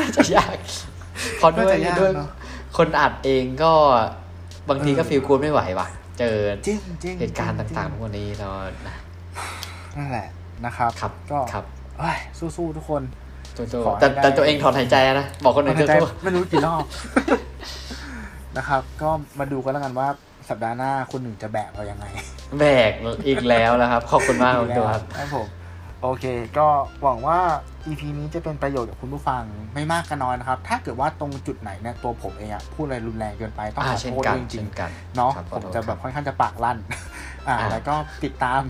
[0.00, 0.56] น่าจะยาก
[1.36, 2.28] เพราะด้วยน่าจะยากด้วยเนอะ
[2.76, 3.72] คนอัดเองก็
[4.68, 5.86] บางทีก็เออฟิลกูดไม่ไหวว่ะ
[6.20, 8.48] เจอจริงจริงเหตุการณ์จงต่างๆพวกนี้เรา
[8.88, 10.28] นะๆนั่นแหละ
[10.64, 11.64] นะครับครับก็ครับ
[11.98, 13.02] เอ้ยสู้ๆทุกคน
[13.56, 16.84] สู้ขอๆให้แต่ได้แต่ตัวเองถอนหายใจนะ บอกคนอื่นหายใจสู้ไม่รู้กี่รอบ
[18.56, 20.08] นะครับ ก็มาดูกันแล้วกันว่า
[20.48, 22.92] สัปดาห์หน้าคุณหนึ่งจะแบกเรายังไงๆแบก
[23.26, 25.46] อีกแล้วนะครับ ขอบคุณมากคุณตัวครับครับผม
[26.02, 26.24] โอเค
[26.58, 26.66] ก็
[27.02, 27.38] หวังว่า
[27.86, 29.42] EP นี้จะเป็นประโยชน์กับคุณผู้ฟัง
[29.74, 36.78] ไม่มากก็น้อยนะครับ ถ้าเกิดว่าตรงจุดไหนเนี่ยตัวผมเองอะพูดอะไรรุนแรงเกินไปต้องอ่าขอเช่นโทษกันด้วยจริเช่งนกันๆเนาะครับขผอมโทษจะแบบครับค่อนข้างจะปากลั่น
[37.48, 37.94] อ่าอ่า แล้วก็
[38.24, 38.62] ติดตาม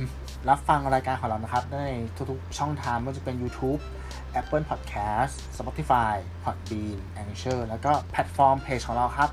[0.48, 1.92] รับฟังรายการของเรานะครับได้ใน
[2.30, 3.80] ทุกๆช่องทางไม่ว่าจะเป็น YouTube
[4.40, 6.14] Apple Podcast Spotify
[6.44, 9.30] Podbean Anchor แล้วก็แพลตฟอร์มเพจของเราครับ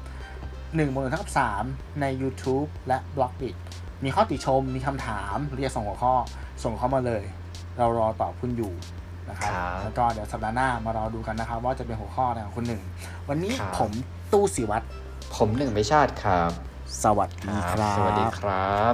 [0.48, 1.32] 1บน1เท่ากับ
[1.66, 3.56] 3ใน YouTube และ b l o g d i t
[4.04, 6.14] มีข้อติชมมีคำถามหรือจะส่งหัวข้อ
[6.64, 7.24] ส่งเข้ามาเลย
[7.78, 8.74] เรารอตอบคุณอยู่
[9.30, 9.52] นะครับ
[9.84, 12.82] แล้วก็เดี๋ยวสัปดาห์หน้ามารอดูกันนะครับ ว่าจะเป็นหัวข้ออะไรของคุณหนึ่ง
[13.30, 13.92] วันนี้ผม
[14.32, 14.86] ตู้สิวัตร
[15.36, 16.52] ผมหนึ่งไม่ชาติครับ
[17.04, 18.94] สวัสดีครับ สวัสดีครับ